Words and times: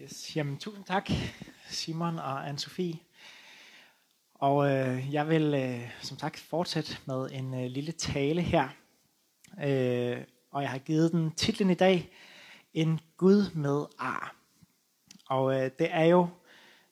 Yes, 0.00 0.36
jamen, 0.36 0.58
tusind 0.58 0.84
tak, 0.84 1.10
Simon 1.68 2.18
og 2.18 2.48
Anne-Sophie. 2.48 2.96
Og 4.34 4.70
øh, 4.70 5.14
jeg 5.14 5.28
vil 5.28 5.54
øh, 5.54 5.90
som 6.02 6.18
sagt 6.18 6.38
fortsætte 6.38 6.96
med 7.06 7.30
en 7.32 7.54
øh, 7.54 7.70
lille 7.70 7.92
tale 7.92 8.42
her. 8.42 8.68
Øh, 9.64 10.24
og 10.50 10.62
jeg 10.62 10.70
har 10.70 10.78
givet 10.78 11.12
den 11.12 11.30
titlen 11.30 11.70
i 11.70 11.74
dag, 11.74 12.10
En 12.74 13.00
Gud 13.16 13.54
med 13.54 13.84
ar. 13.98 14.36
Og 15.28 15.54
øh, 15.54 15.70
det 15.78 15.88
er 15.90 16.04
jo 16.04 16.28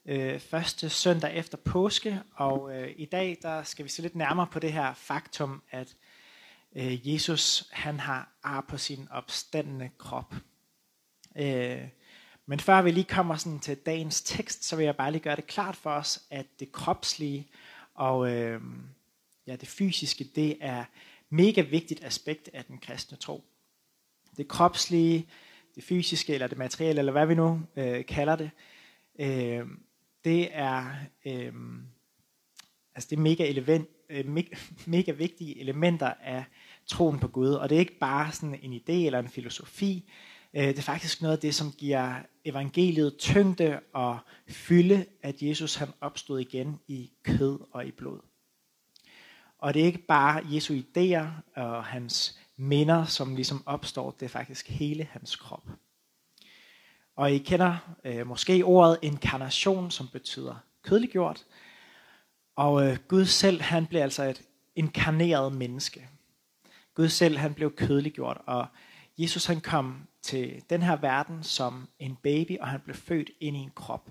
øh, 0.07 0.41
første 0.41 0.91
søndag 0.91 1.34
efter 1.34 1.59
påske, 1.59 2.23
og 2.34 2.77
øh, 2.77 2.95
i 2.96 3.05
dag 3.05 3.39
der 3.43 3.62
skal 3.62 3.84
vi 3.84 3.91
se 3.91 4.02
lidt 4.02 4.14
nærmere 4.14 4.46
på 4.46 4.59
det 4.59 4.73
her 4.73 4.95
faktum, 4.95 5.62
at 5.71 5.96
øh, 6.77 7.12
Jesus 7.12 7.68
han 7.73 8.00
har 8.00 8.32
ar 8.43 8.64
på 8.68 8.79
sin 8.79 9.09
opstandende 9.11 9.91
krop. 9.98 10.34
Øh, 11.36 11.89
men 12.47 12.61
før 12.61 12.83
vi 12.83 12.91
lige 12.91 13.05
kommer 13.05 13.37
sådan 13.37 13.61
til 13.61 13.77
dagens 13.77 14.23
tekst, 14.23 14.64
så 14.64 14.77
vil 14.77 14.85
jeg 14.85 14.96
bare 14.96 15.13
lige 15.13 15.23
gøre 15.23 15.37
det 15.37 15.46
klart 15.46 15.77
for 15.77 15.91
os, 15.91 16.23
at 16.31 16.46
det 16.61 16.73
kropslige 16.73 17.49
og 17.95 18.32
øh, 18.32 18.61
ja, 19.46 19.57
det 19.57 19.68
fysiske, 19.68 20.25
det 20.35 20.57
er 20.61 20.85
mega 21.31 21.61
vigtigt 21.61 22.04
aspekt 22.04 22.51
af 22.53 22.65
den 22.65 22.79
kristne 22.79 23.17
tro. 23.17 23.45
Det 24.37 24.49
kropslige, 24.49 25.29
det 25.75 25.85
fysiske 25.85 26.35
eller 26.35 26.46
det 26.46 26.59
materielle, 26.59 26.99
eller 26.99 27.13
hvad 27.13 27.27
vi 27.27 27.35
nu 27.35 27.63
øh, 27.77 28.07
kalder 28.07 28.37
det, 28.37 28.51
øh, 29.18 29.67
det 30.25 30.49
er 30.53 30.95
øh, 31.25 31.53
altså 32.95 33.11
det 33.11 33.17
er 33.17 33.20
mega, 33.20 33.47
element, 33.47 33.89
øh, 34.11 34.27
mega, 34.27 34.56
mega 34.87 35.12
vigtige 35.12 35.61
elementer 35.61 36.12
af 36.23 36.45
troen 36.87 37.19
på 37.19 37.29
Gud. 37.29 37.51
Og 37.51 37.69
det 37.69 37.77
er 37.77 37.81
ikke 37.81 37.98
bare 37.98 38.33
sådan 38.33 38.59
en 38.62 38.73
idé 38.73 38.92
eller 38.92 39.19
en 39.19 39.29
filosofi, 39.29 40.11
Øh, 40.56 40.67
det 40.67 40.78
er 40.78 40.83
faktisk 40.83 41.22
noget 41.22 41.36
af 41.36 41.41
det, 41.41 41.55
som 41.55 41.72
giver 41.72 42.14
evangeliet 42.44 43.17
tyngde 43.19 43.81
og 43.92 44.19
fylde, 44.48 45.06
at 45.22 45.42
Jesus 45.42 45.75
han 45.75 45.89
opstod 46.00 46.41
igen 46.41 46.81
i 46.89 47.11
kød 47.23 47.59
og 47.73 47.87
i 47.87 47.91
blod. 47.91 48.20
Og 49.59 49.75
det 49.75 49.83
er 49.83 49.87
ikke 49.87 50.06
bare 50.09 50.42
Jesu 50.51 50.75
idéer 50.75 51.27
og 51.56 51.84
hans 51.84 52.39
minder, 52.56 53.05
som 53.05 53.34
ligesom 53.34 53.62
opstår, 53.67 54.11
det 54.11 54.27
er 54.27 54.31
faktisk 54.31 54.69
hele 54.69 55.05
hans 55.05 55.37
krop. 55.37 55.69
Og 57.17 57.33
I 57.33 57.39
kender 57.39 57.97
øh, 58.05 58.27
måske 58.27 58.64
ordet 58.64 58.98
inkarnation, 59.03 59.91
som 59.91 60.09
betyder 60.09 60.55
kødeliggjort. 60.83 61.45
Og 62.57 62.86
øh, 62.86 62.97
Gud 63.09 63.25
selv, 63.25 63.62
han 63.62 63.86
blev 63.86 64.01
altså 64.01 64.23
et 64.25 64.42
inkarneret 64.77 65.53
menneske. 65.53 66.09
Gud 66.95 67.09
selv, 67.09 67.39
han 67.39 67.55
blev 67.55 67.77
kødeliggjort, 67.77 68.41
og 68.47 68.67
Jesus 69.19 69.45
han 69.45 69.61
kom 69.61 70.07
til 70.25 70.64
den 70.70 70.83
her 70.83 70.97
verden 70.97 71.42
som 71.42 71.89
en 71.98 72.17
baby, 72.17 72.58
og 72.58 72.69
han 72.69 72.80
blev 72.80 72.97
født 72.97 73.30
ind 73.41 73.56
i 73.56 73.61
en 73.61 73.70
krop. 73.70 74.11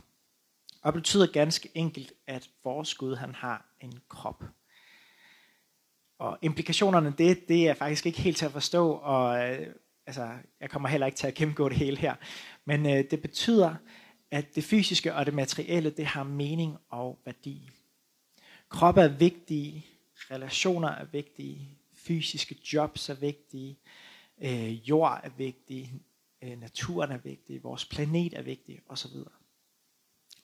Og 0.82 0.94
det 0.94 1.02
betyder 1.02 1.28
ganske 1.28 1.70
enkelt, 1.76 2.14
at 2.28 2.50
vores 2.64 2.96
Gud 2.96 3.16
han 3.16 3.36
har 3.36 3.66
en 3.82 4.00
krop. 4.10 4.44
Og 6.20 6.38
implikationerne, 6.42 7.14
det, 7.18 7.48
det 7.48 7.70
er 7.70 7.74
faktisk 7.74 8.06
ikke 8.06 8.22
helt 8.22 8.38
til 8.38 8.46
at 8.46 8.52
forstå, 8.52 8.92
og 8.92 9.52
øh, 9.52 9.68
altså, 10.06 10.32
jeg 10.60 10.70
kommer 10.70 10.90
heller 10.90 11.08
ikke 11.08 11.18
til 11.18 11.28
at 11.28 11.34
gennemgå 11.34 11.70
det 11.70 11.78
hele 11.78 11.98
her. 11.98 12.16
Men 12.66 12.86
øh, 12.86 13.04
det 13.12 13.22
betyder, 13.22 13.76
at 14.32 14.56
det 14.56 14.64
fysiske 14.64 15.16
og 15.16 15.26
det 15.26 15.34
materielle, 15.34 15.90
det 15.90 16.06
har 16.06 16.24
mening 16.24 16.78
og 16.90 17.20
værdi. 17.26 17.70
Kroppe 18.70 19.02
er 19.02 19.08
vigtige, 19.08 19.86
relationer 20.32 20.90
er 20.90 21.06
vigtige, 21.06 21.78
fysiske 21.94 22.56
jobs 22.74 23.10
er 23.10 23.14
vigtige, 23.14 23.78
øh, 24.44 24.90
jord 24.90 25.20
er 25.24 25.30
vigtig, 25.38 25.94
øh, 26.42 26.60
naturen 26.60 27.12
er 27.12 27.18
vigtig, 27.18 27.64
vores 27.64 27.86
planet 27.86 28.34
er 28.34 28.42
vigtig 28.42 28.80
osv. 28.88 29.12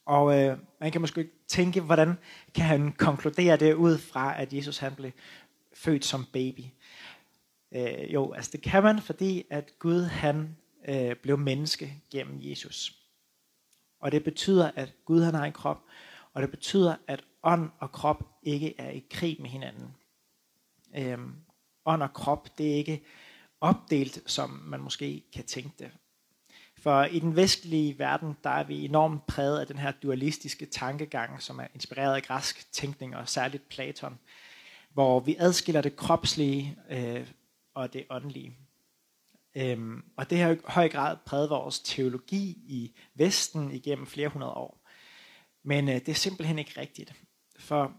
Og 0.05 0.39
øh, 0.39 0.57
man 0.79 0.91
kan 0.91 1.01
måske 1.01 1.29
tænke, 1.47 1.81
hvordan 1.81 2.17
kan 2.55 2.65
han 2.65 2.91
konkludere 2.91 3.57
det 3.57 3.73
ud 3.73 3.97
fra, 3.97 4.41
at 4.41 4.53
Jesus 4.53 4.77
han 4.77 4.95
blev 4.95 5.11
født 5.73 6.05
som 6.05 6.25
baby? 6.33 6.63
Øh, 7.71 8.13
jo, 8.13 8.33
altså 8.33 8.51
det 8.51 8.61
kan 8.61 8.83
man, 8.83 9.01
fordi 9.01 9.45
at 9.49 9.73
Gud 9.79 10.03
han 10.03 10.57
øh, 10.87 11.15
blev 11.15 11.37
menneske 11.37 11.93
gennem 12.11 12.37
Jesus. 12.41 12.95
Og 13.99 14.11
det 14.11 14.23
betyder, 14.23 14.71
at 14.75 14.93
Gud 15.05 15.21
han 15.21 15.33
har 15.33 15.45
en 15.45 15.53
krop, 15.53 15.83
og 16.33 16.41
det 16.41 16.51
betyder, 16.51 16.95
at 17.07 17.23
ånd 17.43 17.69
og 17.79 17.91
krop 17.91 18.23
ikke 18.43 18.75
er 18.77 18.89
i 18.89 19.03
krig 19.09 19.41
med 19.41 19.49
hinanden. 19.49 19.95
Øhm, 20.97 21.35
ånd 21.85 22.03
og 22.03 22.13
krop, 22.13 22.57
det 22.57 22.71
er 22.71 22.75
ikke 22.75 23.03
opdelt, 23.61 24.19
som 24.25 24.49
man 24.49 24.79
måske 24.79 25.23
kan 25.33 25.43
tænke 25.43 25.75
det. 25.79 25.91
For 26.77 27.03
i 27.03 27.19
den 27.19 27.35
vestlige 27.35 27.99
verden, 27.99 28.37
der 28.43 28.49
er 28.49 28.63
vi 28.63 28.85
enormt 28.85 29.25
præget 29.25 29.59
af 29.59 29.67
den 29.67 29.77
her 29.77 29.91
dualistiske 29.91 30.65
tankegang, 30.65 31.41
som 31.41 31.59
er 31.59 31.67
inspireret 31.73 32.15
af 32.15 32.23
græsk 32.23 32.71
tænkning, 32.71 33.15
og 33.15 33.29
særligt 33.29 33.69
Platon, 33.69 34.19
hvor 34.93 35.19
vi 35.19 35.35
adskiller 35.39 35.81
det 35.81 35.95
kropslige 35.95 36.77
øh, 36.89 37.27
og 37.73 37.93
det 37.93 38.05
åndelige. 38.09 38.57
Øhm, 39.55 40.03
og 40.17 40.29
det 40.29 40.37
har 40.37 40.51
i 40.51 40.57
høj 40.65 40.89
grad 40.89 41.17
præget 41.25 41.49
vores 41.49 41.79
teologi 41.79 42.57
i 42.67 42.95
Vesten 43.15 43.71
igennem 43.71 44.07
flere 44.07 44.27
hundrede 44.27 44.53
år. 44.53 44.81
Men 45.63 45.89
øh, 45.89 45.95
det 45.95 46.09
er 46.09 46.13
simpelthen 46.13 46.59
ikke 46.59 46.81
rigtigt. 46.81 47.13
For 47.59 47.93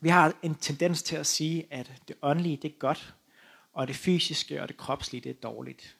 vi 0.00 0.08
har 0.08 0.34
en 0.42 0.54
tendens 0.54 1.02
til 1.02 1.16
at 1.16 1.26
sige, 1.26 1.66
at 1.70 1.92
det 2.08 2.16
åndelige 2.22 2.56
det 2.56 2.70
er 2.70 2.78
godt, 2.78 3.14
og 3.72 3.88
det 3.88 3.96
fysiske 3.96 4.62
og 4.62 4.68
det 4.68 4.76
kropslige 4.76 5.20
det 5.20 5.30
er 5.30 5.40
dårligt. 5.48 5.96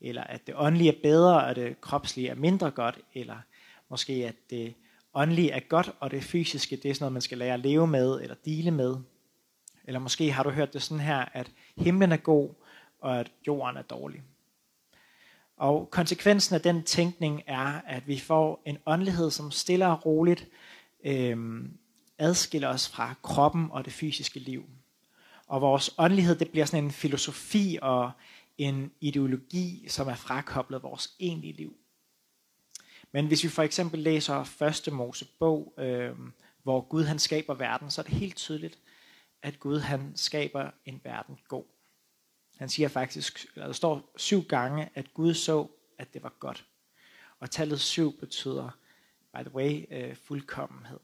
Eller 0.00 0.24
at 0.24 0.46
det 0.46 0.54
åndelige 0.58 0.96
er 0.96 1.02
bedre, 1.02 1.44
og 1.44 1.56
det 1.56 1.80
kropslige 1.80 2.28
er 2.28 2.34
mindre 2.34 2.70
godt. 2.70 2.98
Eller 3.14 3.36
måske 3.88 4.12
at 4.12 4.34
det 4.50 4.74
åndelige 5.14 5.50
er 5.50 5.60
godt, 5.60 5.90
og 6.00 6.10
det 6.10 6.24
fysiske 6.24 6.76
det 6.76 6.90
er 6.90 6.94
sådan 6.94 7.02
noget, 7.02 7.12
man 7.12 7.22
skal 7.22 7.38
lære 7.38 7.54
at 7.54 7.60
leve 7.60 7.86
med 7.86 8.20
eller 8.20 8.34
dele 8.44 8.70
med. 8.70 8.96
Eller 9.84 10.00
måske 10.00 10.32
har 10.32 10.42
du 10.42 10.50
hørt 10.50 10.72
det 10.72 10.82
sådan 10.82 11.04
her, 11.04 11.24
at 11.32 11.50
himlen 11.76 12.12
er 12.12 12.16
god, 12.16 12.50
og 13.00 13.20
at 13.20 13.32
jorden 13.46 13.76
er 13.76 13.82
dårlig. 13.82 14.22
Og 15.56 15.90
konsekvensen 15.90 16.54
af 16.54 16.60
den 16.60 16.82
tænkning 16.82 17.42
er, 17.46 17.80
at 17.86 18.08
vi 18.08 18.18
får 18.18 18.62
en 18.66 18.78
åndelighed, 18.86 19.30
som 19.30 19.50
stille 19.50 19.86
og 19.86 20.06
roligt 20.06 20.48
øh, 21.04 21.64
adskiller 22.18 22.68
os 22.68 22.88
fra 22.88 23.14
kroppen 23.22 23.68
og 23.70 23.84
det 23.84 23.92
fysiske 23.92 24.40
liv. 24.40 24.64
Og 25.46 25.60
vores 25.60 25.94
åndelighed, 25.98 26.38
det 26.38 26.50
bliver 26.50 26.66
sådan 26.66 26.84
en 26.84 26.90
filosofi 26.90 27.78
og 27.82 28.10
en 28.58 28.92
ideologi, 29.00 29.86
som 29.88 30.08
er 30.08 30.14
frakoblet 30.14 30.82
vores 30.82 31.14
egentlige 31.20 31.52
liv. 31.52 31.76
Men 33.12 33.26
hvis 33.26 33.44
vi 33.44 33.48
for 33.48 33.62
eksempel 33.62 34.00
læser 34.00 34.44
første 34.44 34.90
Mosebog, 34.90 35.74
øh, 35.78 36.16
hvor 36.62 36.80
Gud 36.80 37.04
han 37.04 37.18
skaber 37.18 37.54
verden, 37.54 37.90
så 37.90 38.00
er 38.00 38.02
det 38.02 38.14
helt 38.14 38.36
tydeligt, 38.36 38.78
at 39.42 39.60
Gud 39.60 39.78
han 39.78 40.12
skaber 40.16 40.70
en 40.84 41.00
verden 41.04 41.38
god. 41.48 41.64
Han 42.56 42.68
siger 42.68 42.88
faktisk, 42.88 43.46
eller 43.54 43.66
der 43.66 43.72
står 43.72 44.12
syv 44.16 44.44
gange, 44.44 44.88
at 44.94 45.14
Gud 45.14 45.34
så, 45.34 45.66
at 45.98 46.14
det 46.14 46.22
var 46.22 46.32
godt. 46.38 46.64
Og 47.40 47.50
tallet 47.50 47.80
syv 47.80 48.18
betyder, 48.20 48.70
by 49.34 49.42
the 49.42 49.54
way, 49.54 49.84
øh, 49.90 50.16
fuldkommenhed. 50.16 51.00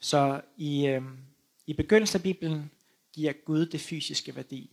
Så 0.00 0.40
i, 0.56 0.86
øh, 0.86 1.02
i 1.66 1.72
begyndelsen 1.72 2.18
af 2.18 2.22
Bibelen, 2.22 2.70
giver 3.12 3.32
Gud 3.32 3.66
det 3.66 3.80
fysiske 3.80 4.36
værdi. 4.36 4.70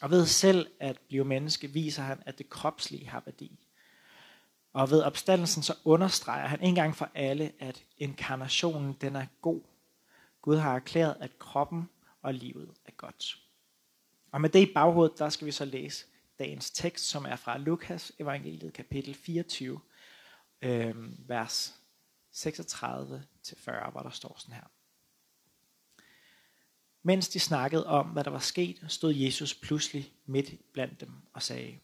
Og 0.00 0.10
ved 0.10 0.26
selv 0.26 0.70
at 0.80 0.98
blive 1.08 1.24
menneske, 1.24 1.68
viser 1.68 2.02
han, 2.02 2.22
at 2.26 2.38
det 2.38 2.50
kropslige 2.50 3.08
har 3.08 3.22
værdi. 3.24 3.58
Og 4.72 4.90
ved 4.90 5.02
opstandelsen 5.02 5.62
så 5.62 5.74
understreger 5.84 6.46
han 6.46 6.60
en 6.62 6.74
gang 6.74 6.96
for 6.96 7.10
alle, 7.14 7.52
at 7.58 7.84
inkarnationen 7.98 8.92
den 9.00 9.16
er 9.16 9.26
god. 9.42 9.60
Gud 10.42 10.56
har 10.56 10.74
erklæret, 10.74 11.16
at 11.20 11.38
kroppen 11.38 11.88
og 12.22 12.34
livet 12.34 12.70
er 12.84 12.92
godt. 12.92 13.38
Og 14.32 14.40
med 14.40 14.50
det 14.50 14.68
i 14.68 14.72
baghovedet, 14.74 15.18
der 15.18 15.28
skal 15.28 15.46
vi 15.46 15.52
så 15.52 15.64
læse 15.64 16.06
dagens 16.38 16.70
tekst, 16.70 17.04
som 17.04 17.24
er 17.24 17.36
fra 17.36 17.58
Lukas 17.58 18.12
evangeliet 18.18 18.72
kapitel 18.72 19.14
24, 19.14 19.80
øh, 20.62 21.28
vers 21.28 21.74
36-40, 22.32 23.90
hvor 23.90 24.00
der 24.00 24.10
står 24.10 24.36
sådan 24.38 24.54
her. 24.54 24.64
Mens 27.06 27.28
de 27.28 27.40
snakkede 27.40 27.86
om, 27.86 28.06
hvad 28.06 28.24
der 28.24 28.30
var 28.30 28.38
sket, 28.38 28.84
stod 28.88 29.14
Jesus 29.14 29.54
pludselig 29.54 30.12
midt 30.24 30.72
blandt 30.72 31.00
dem 31.00 31.10
og 31.32 31.42
sagde, 31.42 31.78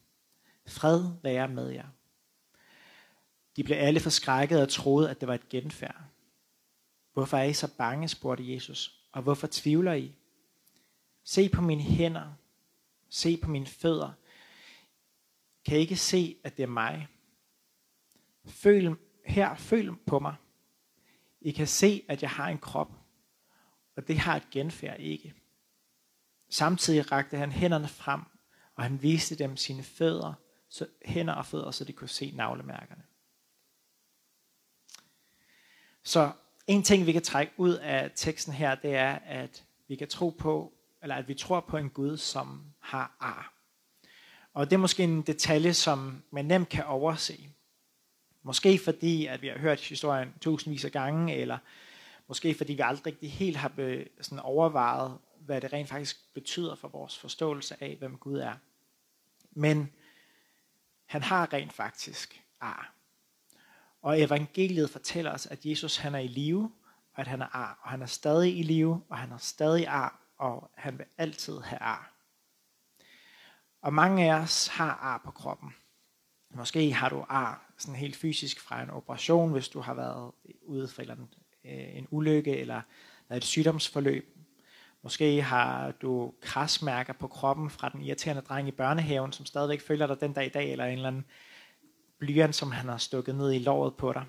Fred 0.66 1.10
være 1.22 1.48
med 1.48 1.68
jer. 1.68 1.88
De 3.56 3.64
blev 3.64 3.76
alle 3.76 4.00
forskrækket 4.00 4.62
og 4.62 4.68
troede, 4.68 5.10
at 5.10 5.20
det 5.20 5.28
var 5.28 5.34
et 5.34 5.48
genfærd. 5.48 6.02
Hvorfor 7.12 7.36
er 7.36 7.42
I 7.42 7.52
så 7.52 7.76
bange, 7.76 8.08
spurgte 8.08 8.52
Jesus, 8.54 9.00
og 9.12 9.22
hvorfor 9.22 9.48
tvivler 9.50 9.92
I? 9.92 10.12
Se 11.24 11.48
på 11.48 11.60
mine 11.60 11.82
hænder, 11.82 12.32
se 13.08 13.36
på 13.36 13.50
mine 13.50 13.66
fødder. 13.66 14.12
Kan 15.64 15.76
I 15.76 15.80
ikke 15.80 15.96
se, 15.96 16.36
at 16.44 16.56
det 16.56 16.62
er 16.62 16.66
mig? 16.66 17.08
Føl, 18.44 18.94
her, 19.26 19.54
føl 19.54 19.96
på 20.06 20.18
mig. 20.18 20.34
I 21.40 21.50
kan 21.50 21.66
se, 21.66 22.04
at 22.08 22.22
jeg 22.22 22.30
har 22.30 22.48
en 22.48 22.58
krop, 22.58 23.01
og 23.96 24.08
det 24.08 24.18
har 24.18 24.36
et 24.36 24.50
genfærd 24.50 25.00
ikke. 25.00 25.34
Samtidig 26.48 27.12
rakte 27.12 27.36
han 27.36 27.52
hænderne 27.52 27.88
frem, 27.88 28.20
og 28.74 28.82
han 28.82 29.02
viste 29.02 29.38
dem 29.38 29.56
sine 29.56 29.82
fødder, 29.82 30.32
så 30.68 30.86
hænder 31.04 31.34
og 31.34 31.46
fødder, 31.46 31.70
så 31.70 31.84
de 31.84 31.92
kunne 31.92 32.08
se 32.08 32.30
navlemærkerne. 32.30 33.02
Så 36.02 36.32
en 36.66 36.82
ting, 36.82 37.06
vi 37.06 37.12
kan 37.12 37.22
trække 37.22 37.52
ud 37.56 37.74
af 37.74 38.10
teksten 38.14 38.52
her, 38.52 38.74
det 38.74 38.94
er, 38.94 39.18
at 39.24 39.64
vi 39.88 39.96
kan 39.96 40.08
tro 40.08 40.30
på, 40.30 40.72
eller 41.02 41.14
at 41.14 41.28
vi 41.28 41.34
tror 41.34 41.60
på 41.60 41.76
en 41.76 41.90
Gud, 41.90 42.16
som 42.16 42.64
har 42.80 43.16
ar. 43.20 43.52
Og 44.54 44.70
det 44.70 44.76
er 44.76 44.80
måske 44.80 45.02
en 45.02 45.22
detalje, 45.22 45.74
som 45.74 46.22
man 46.30 46.44
nemt 46.44 46.68
kan 46.68 46.84
overse. 46.84 47.48
Måske 48.42 48.78
fordi, 48.78 49.26
at 49.26 49.42
vi 49.42 49.48
har 49.48 49.58
hørt 49.58 49.80
historien 49.80 50.34
tusindvis 50.40 50.84
af 50.84 50.92
gange, 50.92 51.36
eller 51.36 51.58
måske 52.32 52.54
fordi 52.54 52.72
vi 52.72 52.82
aldrig 52.84 53.06
rigtig 53.06 53.32
helt 53.32 53.56
har 53.56 53.72
øh, 53.78 54.06
sådan 54.20 54.38
overvejet, 54.38 55.18
hvad 55.40 55.60
det 55.60 55.72
rent 55.72 55.88
faktisk 55.88 56.34
betyder 56.34 56.74
for 56.74 56.88
vores 56.88 57.18
forståelse 57.18 57.82
af, 57.82 57.96
hvem 57.96 58.16
Gud 58.16 58.38
er. 58.38 58.54
Men 59.50 59.92
han 61.06 61.22
har 61.22 61.52
rent 61.52 61.72
faktisk 61.72 62.42
ar. 62.60 62.94
Og 64.02 64.20
evangeliet 64.20 64.90
fortæller 64.90 65.32
os, 65.32 65.46
at 65.46 65.66
Jesus 65.66 65.96
han 65.96 66.14
er 66.14 66.18
i 66.18 66.26
live, 66.26 66.72
og 67.14 67.20
at 67.20 67.26
han 67.26 67.42
er 67.42 67.56
ar, 67.56 67.80
og 67.82 67.90
han 67.90 68.02
er 68.02 68.06
stadig 68.06 68.58
i 68.58 68.62
live, 68.62 69.02
og 69.08 69.18
han 69.18 69.32
er 69.32 69.38
stadig 69.38 69.86
ar, 69.86 70.20
og 70.38 70.70
han 70.74 70.98
vil 70.98 71.06
altid 71.18 71.60
have 71.60 71.80
ar. 71.80 72.12
Og 73.82 73.94
mange 73.94 74.32
af 74.32 74.40
os 74.40 74.66
har 74.66 74.92
ar 74.92 75.20
på 75.24 75.30
kroppen. 75.30 75.74
Måske 76.50 76.92
har 76.92 77.08
du 77.08 77.24
ar 77.28 77.72
sådan 77.78 77.96
helt 77.96 78.16
fysisk 78.16 78.60
fra 78.60 78.82
en 78.82 78.90
operation, 78.90 79.52
hvis 79.52 79.68
du 79.68 79.80
har 79.80 79.94
været 79.94 80.32
ude 80.62 80.88
for 80.88 81.02
et 81.02 81.04
eller 81.04 81.14
andet 81.14 81.41
øh, 81.64 81.96
en 81.96 82.06
ulykke 82.10 82.56
eller 82.56 82.80
været 83.28 83.40
et 83.40 83.46
sygdomsforløb. 83.46 84.36
Måske 85.02 85.42
har 85.42 85.90
du 85.90 86.34
krasmærker 86.40 87.12
på 87.12 87.28
kroppen 87.28 87.70
fra 87.70 87.88
den 87.88 88.02
irriterende 88.02 88.42
dreng 88.42 88.68
i 88.68 88.70
børnehaven, 88.70 89.32
som 89.32 89.46
stadigvæk 89.46 89.80
følger 89.80 90.06
dig 90.06 90.20
den 90.20 90.32
dag 90.32 90.46
i 90.46 90.48
dag, 90.48 90.72
eller 90.72 90.84
en 90.84 90.92
eller 90.92 91.08
anden 91.08 91.24
blyant, 92.18 92.54
som 92.54 92.70
han 92.70 92.88
har 92.88 92.98
stukket 92.98 93.34
ned 93.34 93.52
i 93.52 93.58
låret 93.58 93.96
på 93.96 94.12
dig. 94.12 94.24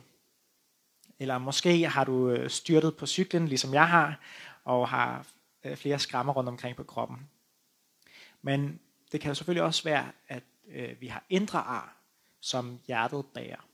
Eller 1.19 1.38
måske 1.38 1.88
har 1.88 2.03
du 2.03 2.30
øh, 2.30 2.50
styrtet 2.50 2.97
på 2.97 3.06
cyklen, 3.06 3.47
ligesom 3.47 3.74
jeg 3.74 3.88
har, 3.88 4.19
og 4.63 4.89
har 4.89 5.27
øh, 5.63 5.77
flere 5.77 6.00
skrammer 6.00 6.33
rundt 6.33 6.50
omkring 6.50 6.75
på 6.75 6.83
kroppen. 6.83 7.29
Men 8.41 8.79
det 9.12 9.21
kan 9.21 9.29
jo 9.29 9.36
selvfølgelig 9.36 9.63
også 9.63 9.83
være, 9.83 10.12
at 10.27 10.44
øh, 10.68 11.01
vi 11.01 11.07
har 11.07 11.24
indre 11.29 11.59
ar, 11.59 11.97
som 12.39 12.79
hjertet 12.88 13.25
bærer. 13.33 13.68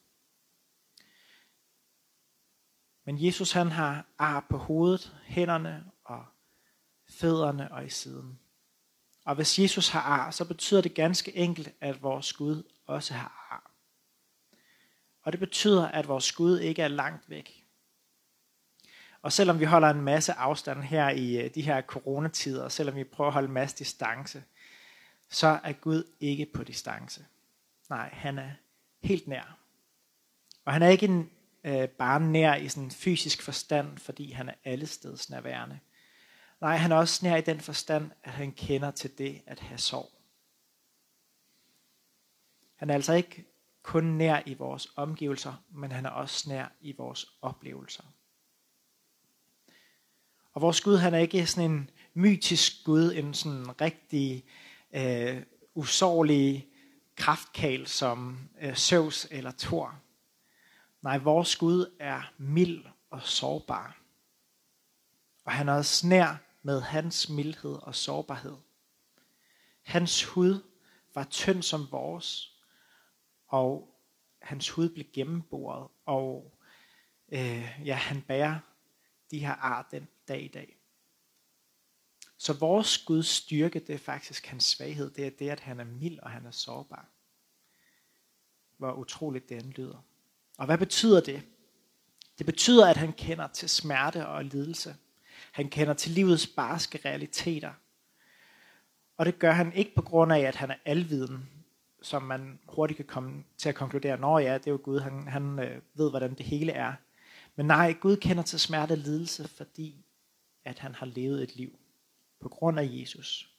Men 3.10 3.26
Jesus 3.26 3.52
han 3.52 3.72
har 3.72 4.06
ar 4.18 4.46
på 4.50 4.58
hovedet, 4.58 5.16
hænderne 5.26 5.86
og 6.04 6.26
fødderne 7.10 7.72
og 7.72 7.86
i 7.86 7.90
siden. 7.90 8.40
Og 9.26 9.36
hvis 9.36 9.60
Jesus 9.60 9.90
har 9.90 10.02
ar, 10.02 10.32
så 10.32 10.46
betyder 10.46 10.82
det 10.82 10.94
ganske 10.94 11.36
enkelt, 11.36 11.70
at 11.82 12.04
vores 12.04 12.34
Gud 12.34 12.64
også 12.86 13.14
har 13.14 13.48
ar. 13.50 13.72
Og 15.22 15.32
det 15.32 15.40
betyder, 15.40 15.88
at 15.88 16.08
vores 16.08 16.32
Gud 16.32 16.60
ikke 16.60 16.82
er 16.82 16.88
langt 16.88 17.30
væk. 17.30 17.66
Og 19.22 19.32
selvom 19.32 19.60
vi 19.60 19.66
holder 19.66 19.90
en 19.90 20.02
masse 20.02 20.34
afstand 20.34 20.84
her 20.84 21.10
i 21.10 21.46
øh, 21.46 21.56
de 21.56 21.62
her 21.62 21.82
coronatider, 21.82 22.64
og 22.64 22.72
selvom 22.72 22.96
vi 22.96 23.04
prøver 23.04 23.28
at 23.28 23.34
holde 23.34 23.48
en 23.48 23.54
masse 23.54 23.78
distance, 23.78 24.44
så 25.30 25.60
er 25.64 25.74
Gud 25.74 26.04
ikke 26.20 26.46
på 26.54 26.64
distance. 26.64 27.26
Nej, 27.90 28.10
han 28.14 28.38
er 28.38 28.52
helt 29.02 29.28
nær. 29.28 29.58
Og 30.66 30.74
han 30.74 30.82
er 30.82 30.88
ikke 30.88 31.06
en, 31.06 31.30
øh, 31.70 31.90
bare 31.90 32.20
nær 32.20 32.56
i 32.56 32.70
sådan 32.70 32.92
fysisk 32.92 33.42
forstand, 33.42 33.98
fordi 33.98 34.32
han 34.32 34.50
er 34.50 34.54
allesteds 34.64 35.30
nærværende. 35.30 35.80
Nej, 36.62 36.76
han 36.76 36.92
er 36.92 36.96
også 36.96 37.26
nær 37.26 37.36
i 37.36 37.42
den 37.42 37.60
forstand, 37.60 38.12
at 38.24 38.32
han 38.32 38.52
kender 38.52 38.92
til 38.92 39.18
det 39.18 39.42
at 39.46 39.60
have 39.60 39.78
sorg. 39.78 40.12
Han 42.76 42.90
er 42.90 42.94
altså 42.94 43.14
ikke 43.14 43.46
kun 43.84 44.04
nær 44.04 44.42
i 44.46 44.54
vores 44.54 44.88
omgivelser, 44.96 45.54
men 45.70 45.92
han 45.92 46.06
er 46.06 46.10
også 46.10 46.50
nær 46.50 46.66
i 46.82 46.96
vores 46.98 47.26
oplevelser. 47.42 48.04
Og 50.54 50.62
vores 50.62 50.82
Gud, 50.82 50.98
han 50.98 51.14
er 51.14 51.20
ikke 51.20 51.48
sådan 51.48 51.72
en 51.72 51.90
mytisk 52.14 52.84
Gud, 52.86 53.14
en 53.14 53.34
sådan 53.34 53.82
rigtig 53.82 54.46
øh, 54.94 55.42
usårlig 55.76 56.68
kraftkal 57.16 57.88
som 57.88 58.50
øh, 58.62 58.76
Zeus 58.76 59.28
eller 59.32 59.52
Thor. 59.58 60.00
Nej, 61.02 61.18
vores 61.18 61.56
Gud 61.56 61.96
er 62.00 62.34
mild 62.38 62.86
og 63.10 63.22
sårbar. 63.22 64.02
Og 65.46 65.52
han 65.52 65.70
er 65.70 65.74
også 65.74 66.08
nær 66.08 66.36
med 66.62 66.82
hans 66.82 67.30
mildhed 67.30 67.76
og 67.76 67.96
sårbarhed. 67.96 68.58
Hans 69.82 70.24
hud 70.24 70.64
var 71.14 71.24
tynd 71.24 71.64
som 71.64 71.88
vores, 71.92 72.60
og 73.48 74.00
hans 74.42 74.70
hud 74.70 74.90
blev 74.90 75.06
gennemboret, 75.14 75.88
og 76.06 76.58
øh, 77.32 77.82
ja, 77.86 77.96
han 77.96 78.22
bærer 78.22 78.60
de 79.32 79.40
her 79.40 79.54
ar 79.54 79.88
den 79.92 80.08
dag 80.28 80.42
i 80.42 80.48
dag. 80.48 80.80
Så 82.38 82.54
vores 82.54 82.98
Guds 82.98 83.28
styrke, 83.28 83.80
det 83.80 83.96
er 83.96 84.00
faktisk 84.00 84.46
hans 84.46 84.64
svaghed. 84.64 85.12
Det 85.12 85.26
er 85.26 85.30
det, 85.30 85.50
at 85.50 85.60
han 85.60 85.80
er 85.80 85.84
mild 85.84 86.20
og 86.20 86.30
han 86.30 86.46
er 86.46 86.52
sårbar. 86.52 87.10
Hvor 88.78 88.94
utroligt 88.94 89.50
det 89.50 89.66
lyder. 89.66 90.04
Og 90.60 90.66
hvad 90.66 90.78
betyder 90.78 91.22
det? 91.22 91.42
Det 92.38 92.46
betyder, 92.46 92.88
at 92.88 92.98
han 92.98 93.14
kender 93.14 93.48
til 93.48 93.70
smerte 93.70 94.28
og 94.28 94.46
lidelse. 94.46 94.96
Han 95.52 95.70
kender 95.70 95.94
til 95.94 96.12
livets 96.12 96.48
barske 96.48 97.00
realiteter. 97.06 97.74
Og 99.18 99.26
det 99.26 99.40
gør 99.40 99.52
han 99.52 99.74
ikke 99.74 99.96
på 99.96 100.02
grund 100.02 100.34
af, 100.34 100.40
at 100.40 100.56
han 100.56 100.72
er 100.72 100.76
alviden, 100.86 101.50
som 102.02 102.24
man 102.24 102.60
hurtigt 102.68 102.98
kan 102.98 103.06
komme 103.06 103.44
til 103.58 103.70
at 103.70 103.76
konkludere, 103.76 104.18
når 104.18 104.40
ja, 104.40 104.54
det 104.54 104.68
er 104.68 104.72
jo 104.72 104.80
Gud, 104.84 105.00
han, 105.00 105.28
han 105.28 105.60
øh, 105.60 105.82
ved, 105.94 106.10
hvordan 106.10 106.34
det 106.34 106.46
hele 106.46 106.72
er. 106.72 106.94
Men 107.56 107.66
nej, 107.66 107.94
Gud 107.94 108.18
kender 108.18 108.44
til 108.44 108.60
smerte 108.60 108.92
og 108.92 108.98
lidelse, 108.98 109.48
fordi 109.48 110.06
at 110.66 110.80
han 110.80 110.96
har 110.96 111.06
levet 111.06 111.44
et 111.44 111.56
liv 111.56 111.80
på 112.40 112.50
grund 112.50 112.80
af 112.80 112.90
Jesus. 112.92 113.50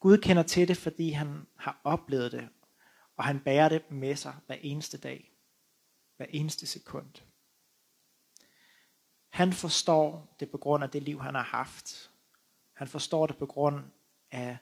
Gud 0.00 0.18
kender 0.18 0.42
til 0.42 0.68
det, 0.68 0.76
fordi 0.76 1.10
han 1.10 1.46
har 1.56 1.80
oplevet 1.84 2.32
det, 2.32 2.48
og 3.16 3.24
han 3.24 3.40
bærer 3.40 3.68
det 3.68 3.90
med 3.90 4.16
sig 4.16 4.34
hver 4.46 4.56
eneste 4.60 4.98
dag, 4.98 5.35
hver 6.16 6.26
eneste 6.30 6.66
sekund. 6.66 7.10
Han 9.28 9.52
forstår 9.52 10.36
det 10.40 10.50
på 10.50 10.58
grund 10.58 10.84
af 10.84 10.90
det 10.90 11.02
liv, 11.02 11.22
han 11.22 11.34
har 11.34 11.42
haft. 11.42 12.10
Han 12.72 12.88
forstår 12.88 13.26
det 13.26 13.36
på 13.36 13.46
grund 13.46 13.84
af 14.30 14.58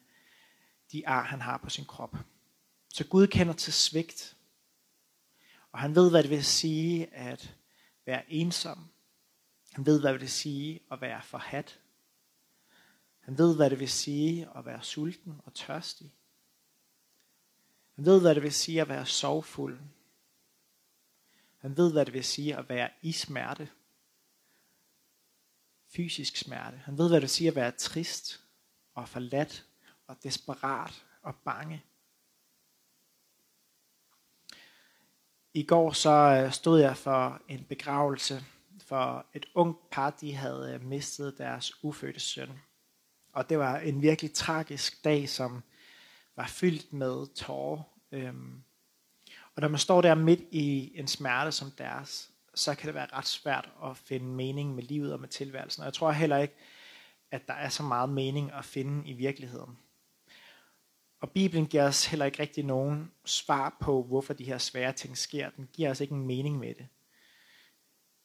de 0.92 1.08
ar, 1.08 1.24
han 1.24 1.40
har 1.40 1.58
på 1.58 1.70
sin 1.70 1.84
krop. 1.84 2.16
Så 2.88 3.06
Gud 3.06 3.26
kender 3.26 3.52
til 3.52 3.72
svigt. 3.72 4.36
Og 5.72 5.78
han 5.78 5.94
ved, 5.94 6.10
hvad 6.10 6.22
det 6.22 6.30
vil 6.30 6.44
sige 6.44 7.14
at 7.14 7.56
være 8.06 8.32
ensom. 8.32 8.88
Han 9.72 9.86
ved, 9.86 10.00
hvad 10.00 10.12
det 10.12 10.20
vil 10.20 10.30
sige 10.30 10.80
at 10.90 11.00
være 11.00 11.22
forhat. 11.22 11.80
Han 13.20 13.38
ved, 13.38 13.56
hvad 13.56 13.70
det 13.70 13.80
vil 13.80 13.88
sige 13.88 14.48
at 14.56 14.66
være 14.66 14.82
sulten 14.82 15.40
og 15.44 15.54
tørstig. 15.54 16.12
Han 17.94 18.04
ved, 18.04 18.20
hvad 18.20 18.34
det 18.34 18.42
vil 18.42 18.52
sige 18.52 18.80
at 18.80 18.88
være 18.88 19.06
sorgfuld. 19.06 19.80
Han 21.64 21.76
ved, 21.76 21.92
hvad 21.92 22.06
det 22.06 22.14
vil 22.14 22.24
sige 22.24 22.56
at 22.56 22.68
være 22.68 22.90
i 23.02 23.12
smerte 23.12 23.68
fysisk 25.96 26.36
smerte. 26.36 26.76
Han 26.76 26.98
ved, 26.98 27.08
hvad 27.08 27.16
det 27.16 27.22
vil 27.22 27.30
sige 27.30 27.48
at 27.48 27.56
være 27.56 27.70
trist 27.70 28.40
og 28.94 29.08
forladt 29.08 29.66
og 30.06 30.16
desperat 30.22 31.04
og 31.22 31.34
bange. 31.44 31.84
I 35.54 35.62
går 35.62 35.92
så 35.92 36.10
øh, 36.10 36.52
stod 36.52 36.80
jeg 36.80 36.96
for 36.96 37.42
en 37.48 37.64
begravelse 37.64 38.44
for 38.80 39.26
et 39.34 39.46
ungt 39.54 39.90
par, 39.90 40.10
de 40.10 40.34
havde 40.34 40.74
øh, 40.74 40.84
mistet 40.84 41.38
deres 41.38 41.84
ufødte 41.84 42.20
søn. 42.20 42.58
Og 43.32 43.48
det 43.48 43.58
var 43.58 43.78
en 43.78 44.02
virkelig 44.02 44.32
tragisk 44.32 45.04
dag, 45.04 45.28
som 45.28 45.62
var 46.36 46.46
fyldt 46.46 46.92
med 46.92 47.34
tårer. 47.34 47.82
Øhm, 48.12 48.64
og 49.56 49.60
når 49.60 49.68
man 49.68 49.78
står 49.78 50.00
der 50.00 50.14
midt 50.14 50.40
i 50.50 50.92
en 50.94 51.08
smerte 51.08 51.52
som 51.52 51.70
deres, 51.70 52.30
så 52.54 52.74
kan 52.74 52.86
det 52.86 52.94
være 52.94 53.08
ret 53.12 53.26
svært 53.26 53.70
at 53.84 53.96
finde 53.96 54.26
mening 54.26 54.74
med 54.74 54.82
livet 54.82 55.12
og 55.12 55.20
med 55.20 55.28
tilværelsen. 55.28 55.80
Og 55.80 55.84
jeg 55.84 55.94
tror 55.94 56.10
heller 56.10 56.36
ikke, 56.36 56.54
at 57.30 57.48
der 57.48 57.54
er 57.54 57.68
så 57.68 57.82
meget 57.82 58.08
mening 58.08 58.52
at 58.52 58.64
finde 58.64 59.08
i 59.08 59.12
virkeligheden. 59.12 59.78
Og 61.20 61.30
Bibelen 61.30 61.66
giver 61.66 61.84
os 61.84 62.06
heller 62.06 62.26
ikke 62.26 62.42
rigtig 62.42 62.64
nogen 62.64 63.10
svar 63.24 63.76
på, 63.80 64.02
hvorfor 64.02 64.32
de 64.34 64.44
her 64.44 64.58
svære 64.58 64.92
ting 64.92 65.18
sker. 65.18 65.50
Den 65.50 65.68
giver 65.72 65.90
os 65.90 66.00
ikke 66.00 66.14
en 66.14 66.26
mening 66.26 66.58
med 66.58 66.74
det. 66.74 66.88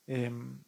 Øhm, 0.07 0.59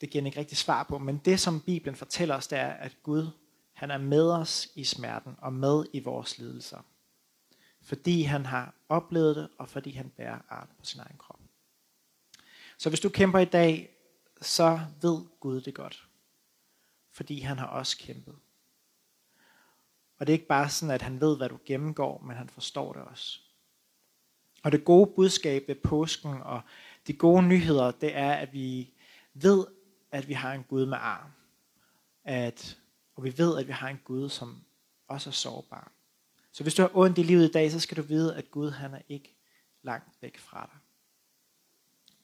det 0.00 0.10
giver 0.10 0.20
den 0.22 0.26
ikke 0.26 0.40
rigtig 0.40 0.58
svar 0.58 0.82
på. 0.82 0.98
Men 0.98 1.18
det, 1.18 1.40
som 1.40 1.60
Bibelen 1.60 1.96
fortæller 1.96 2.34
os, 2.34 2.46
det 2.46 2.58
er, 2.58 2.70
at 2.70 2.96
Gud 3.02 3.30
han 3.72 3.90
er 3.90 3.98
med 3.98 4.30
os 4.30 4.68
i 4.74 4.84
smerten 4.84 5.36
og 5.38 5.52
med 5.52 5.84
i 5.92 6.00
vores 6.00 6.38
lidelser. 6.38 6.78
Fordi 7.84 8.22
han 8.22 8.46
har 8.46 8.74
oplevet 8.88 9.36
det, 9.36 9.48
og 9.58 9.68
fordi 9.68 9.90
han 9.90 10.10
bærer 10.10 10.38
art 10.48 10.68
på 10.78 10.84
sin 10.84 11.00
egen 11.00 11.18
krop. 11.18 11.40
Så 12.78 12.88
hvis 12.88 13.00
du 13.00 13.08
kæmper 13.08 13.38
i 13.38 13.44
dag, 13.44 13.96
så 14.40 14.80
ved 15.02 15.20
Gud 15.40 15.60
det 15.60 15.74
godt. 15.74 16.08
Fordi 17.10 17.40
han 17.40 17.58
har 17.58 17.66
også 17.66 17.98
kæmpet. 17.98 18.36
Og 20.18 20.26
det 20.26 20.32
er 20.32 20.34
ikke 20.34 20.46
bare 20.46 20.68
sådan, 20.68 20.94
at 20.94 21.02
han 21.02 21.20
ved, 21.20 21.36
hvad 21.36 21.48
du 21.48 21.58
gennemgår, 21.66 22.18
men 22.18 22.36
han 22.36 22.48
forstår 22.48 22.92
det 22.92 23.02
også. 23.02 23.40
Og 24.62 24.72
det 24.72 24.84
gode 24.84 25.12
budskab 25.16 25.68
ved 25.68 25.74
påsken 25.74 26.42
og 26.42 26.60
de 27.06 27.12
gode 27.12 27.42
nyheder, 27.42 27.90
det 27.90 28.16
er, 28.16 28.32
at 28.32 28.52
vi 28.52 28.92
ved, 29.34 29.66
at 30.10 30.28
vi 30.28 30.32
har 30.32 30.52
en 30.52 30.64
Gud 30.64 30.86
med 30.86 30.98
arm. 31.00 31.30
At, 32.24 32.78
og 33.14 33.24
vi 33.24 33.38
ved, 33.38 33.58
at 33.58 33.66
vi 33.66 33.72
har 33.72 33.88
en 33.88 34.00
Gud, 34.04 34.28
som 34.28 34.64
også 35.08 35.30
er 35.30 35.32
sårbar. 35.32 35.92
Så 36.54 36.62
hvis 36.62 36.74
du 36.74 36.82
har 36.82 36.90
ondt 36.94 37.18
i 37.18 37.22
livet 37.22 37.48
i 37.48 37.52
dag, 37.52 37.72
så 37.72 37.80
skal 37.80 37.96
du 37.96 38.02
vide, 38.02 38.36
at 38.36 38.50
Gud 38.50 38.70
han 38.70 38.94
er 38.94 39.00
ikke 39.08 39.36
langt 39.82 40.08
væk 40.20 40.38
fra 40.38 40.70
dig. 40.72 40.80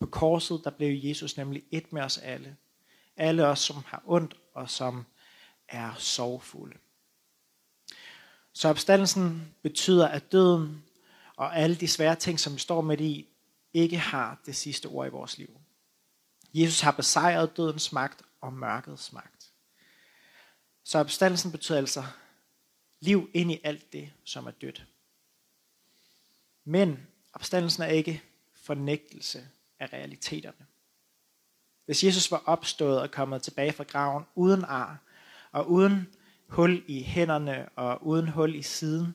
På 0.01 0.07
korset, 0.07 0.61
der 0.65 0.71
blev 0.71 1.01
Jesus 1.05 1.37
nemlig 1.37 1.63
et 1.71 1.93
med 1.93 2.03
os 2.03 2.19
alle. 2.19 2.57
Alle 3.17 3.47
os, 3.47 3.59
som 3.59 3.77
har 3.87 4.03
ondt 4.07 4.37
og 4.55 4.71
som 4.71 5.07
er 5.69 5.95
sorgfulde. 5.95 6.79
Så 8.53 8.69
opstandelsen 8.69 9.55
betyder, 9.63 10.09
at 10.09 10.33
døden 10.33 10.85
og 11.37 11.57
alle 11.57 11.77
de 11.77 11.89
svære 11.89 12.17
ting, 12.17 12.41
som 12.41 12.55
vi 12.55 12.59
står 12.59 12.81
midt 12.81 13.01
i, 13.01 13.29
ikke 13.75 13.99
har 13.99 14.41
det 14.47 14.57
sidste 14.57 14.87
ord 14.87 15.07
i 15.07 15.11
vores 15.11 15.39
liv. 15.39 15.61
Jesus 16.55 16.81
har 16.81 16.91
besejret 16.91 17.57
dødens 17.57 17.93
magt 17.93 18.23
og 18.41 18.53
mørkets 18.53 19.13
magt. 19.13 19.53
Så 20.85 20.99
opstandelsen 20.99 21.53
betyder 21.53 21.79
altså 21.79 22.05
liv 23.01 23.31
ind 23.35 23.53
i 23.53 23.61
alt 23.65 23.93
det, 23.93 24.13
som 24.25 24.47
er 24.47 24.51
dødt. 24.51 24.87
Men 26.65 27.07
opstandelsen 27.33 27.83
er 27.83 27.87
ikke 27.87 28.23
fornægtelse 28.55 29.49
af 29.79 29.93
realiteterne. 29.93 30.67
Hvis 31.85 32.05
Jesus 32.05 32.31
var 32.31 32.43
opstået 32.47 33.01
og 33.01 33.11
kommet 33.11 33.43
tilbage 33.43 33.73
fra 33.73 33.85
graven 33.85 34.25
uden 34.35 34.65
ar 34.65 34.99
og 35.53 35.71
uden 35.71 36.15
hul 36.49 36.85
i 36.87 37.03
hænderne 37.03 37.69
og 37.69 38.07
uden 38.07 38.29
hul 38.29 38.55
i 38.55 38.63
siden, 38.63 39.15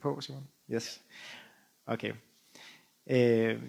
på, 0.00 0.20
Simon? 0.20 0.48
Yes. 0.72 1.00
Okay. 1.86 2.14
Øh, 3.10 3.62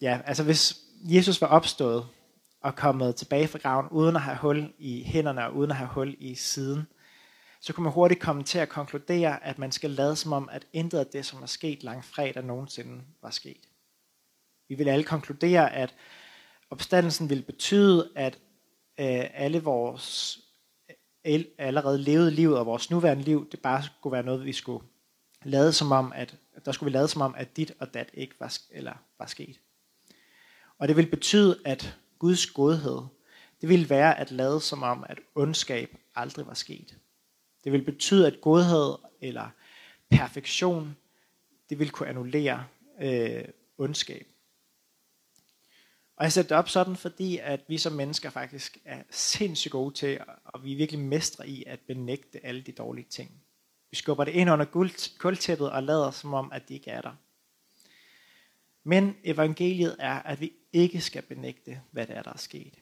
ja, 0.00 0.20
altså 0.24 0.44
hvis 0.44 0.80
Jesus 1.06 1.40
var 1.40 1.46
opstået 1.46 2.06
og 2.60 2.76
kommet 2.76 3.16
tilbage 3.16 3.48
fra 3.48 3.58
graven 3.58 3.88
uden 3.90 4.16
at 4.16 4.22
have 4.22 4.36
hul 4.36 4.72
i 4.78 5.02
hænderne 5.02 5.46
og 5.46 5.56
uden 5.56 5.70
at 5.70 5.76
have 5.76 5.88
hul 5.88 6.16
i 6.18 6.34
siden, 6.34 6.86
så 7.60 7.72
kunne 7.72 7.84
man 7.84 7.92
hurtigt 7.92 8.20
komme 8.20 8.42
til 8.42 8.58
at 8.58 8.68
konkludere, 8.68 9.44
at 9.44 9.58
man 9.58 9.72
skal 9.72 9.90
lade 9.90 10.16
som 10.16 10.32
om, 10.32 10.48
at 10.52 10.66
intet 10.72 10.98
af 10.98 11.06
det, 11.06 11.26
som 11.26 11.42
er 11.42 11.46
sket 11.46 11.82
langfredag 11.82 12.44
nogensinde 12.44 13.02
var 13.22 13.30
sket. 13.30 13.68
Vi 14.68 14.74
vil 14.74 14.88
alle 14.88 15.04
konkludere, 15.04 15.72
at 15.72 15.94
opstandelsen 16.70 17.30
vil 17.30 17.42
betyde, 17.42 18.10
at 18.16 18.38
øh, 19.00 19.24
alle 19.34 19.62
vores 19.62 20.38
allerede 21.58 21.98
levede 21.98 22.30
liv 22.30 22.50
og 22.50 22.66
vores 22.66 22.90
nuværende 22.90 23.22
liv, 23.22 23.50
det 23.50 23.60
bare 23.60 23.82
skulle 23.82 24.12
være 24.12 24.22
noget, 24.22 24.44
vi 24.44 24.52
skulle 24.52 24.86
lade 25.42 25.72
som 25.72 25.92
om, 25.92 26.12
at 26.14 26.36
der 26.64 26.72
skulle 26.72 26.92
vi 26.92 26.96
lade 26.96 27.08
som 27.08 27.22
om, 27.22 27.34
at 27.38 27.56
dit 27.56 27.74
og 27.78 27.94
dat 27.94 28.10
ikke 28.14 28.34
var, 28.40 28.58
eller 28.70 28.92
var 29.18 29.26
sket. 29.26 29.60
Og 30.84 30.88
det 30.88 30.96
vil 30.96 31.06
betyde, 31.06 31.60
at 31.64 31.98
Guds 32.18 32.46
godhed, 32.46 33.02
det 33.60 33.68
vil 33.68 33.90
være 33.90 34.18
at 34.18 34.30
lade 34.30 34.60
som 34.60 34.82
om, 34.82 35.04
at 35.08 35.18
ondskab 35.34 35.96
aldrig 36.14 36.46
var 36.46 36.54
sket. 36.54 36.98
Det 37.64 37.72
vil 37.72 37.84
betyde, 37.84 38.26
at 38.26 38.40
godhed 38.40 38.94
eller 39.20 39.48
perfektion, 40.10 40.96
det 41.70 41.78
vil 41.78 41.90
kunne 41.90 42.08
annullere 42.08 42.66
øh, 43.00 43.44
ondskab. 43.78 44.26
Og 46.16 46.24
jeg 46.24 46.32
sætter 46.32 46.48
det 46.48 46.58
op 46.58 46.68
sådan, 46.68 46.96
fordi 46.96 47.38
at 47.38 47.60
vi 47.68 47.78
som 47.78 47.92
mennesker 47.92 48.30
faktisk 48.30 48.78
er 48.84 49.02
sindssygt 49.10 49.72
gode 49.72 49.94
til, 49.94 50.20
og 50.44 50.64
vi 50.64 50.72
er 50.72 50.76
virkelig 50.76 51.00
mestre 51.00 51.48
i 51.48 51.64
at 51.66 51.80
benægte 51.80 52.46
alle 52.46 52.62
de 52.62 52.72
dårlige 52.72 53.06
ting. 53.10 53.42
Vi 53.90 53.96
skubber 53.96 54.24
det 54.24 54.32
ind 54.32 54.50
under 54.50 54.64
guldtæppet 55.18 55.70
og 55.70 55.82
lader 55.82 56.10
som 56.10 56.34
om, 56.34 56.52
at 56.52 56.68
de 56.68 56.74
ikke 56.74 56.90
er 56.90 57.00
der. 57.00 57.12
Men 58.82 59.16
evangeliet 59.24 59.96
er, 59.98 60.22
at 60.22 60.40
vi 60.40 60.52
ikke 60.74 61.00
skal 61.00 61.22
benægte, 61.22 61.82
hvad 61.90 62.06
det 62.06 62.16
er, 62.16 62.22
der 62.22 62.32
er 62.32 62.38
sket. 62.38 62.74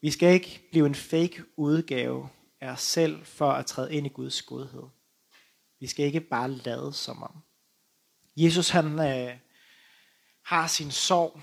Vi 0.00 0.10
skal 0.10 0.34
ikke 0.34 0.62
blive 0.70 0.86
en 0.86 0.94
fake 0.94 1.44
udgave 1.56 2.28
af 2.60 2.68
os 2.68 2.82
selv 2.82 3.24
for 3.24 3.52
at 3.52 3.66
træde 3.66 3.94
ind 3.94 4.06
i 4.06 4.10
Guds 4.10 4.42
godhed. 4.42 4.82
Vi 5.80 5.86
skal 5.86 6.06
ikke 6.06 6.20
bare 6.20 6.50
lade 6.50 6.92
som 6.92 7.22
om. 7.22 7.42
Jesus 8.36 8.68
han 8.68 8.86
øh, 8.86 9.38
har 10.42 10.66
sin 10.66 10.90
sorg, 10.90 11.40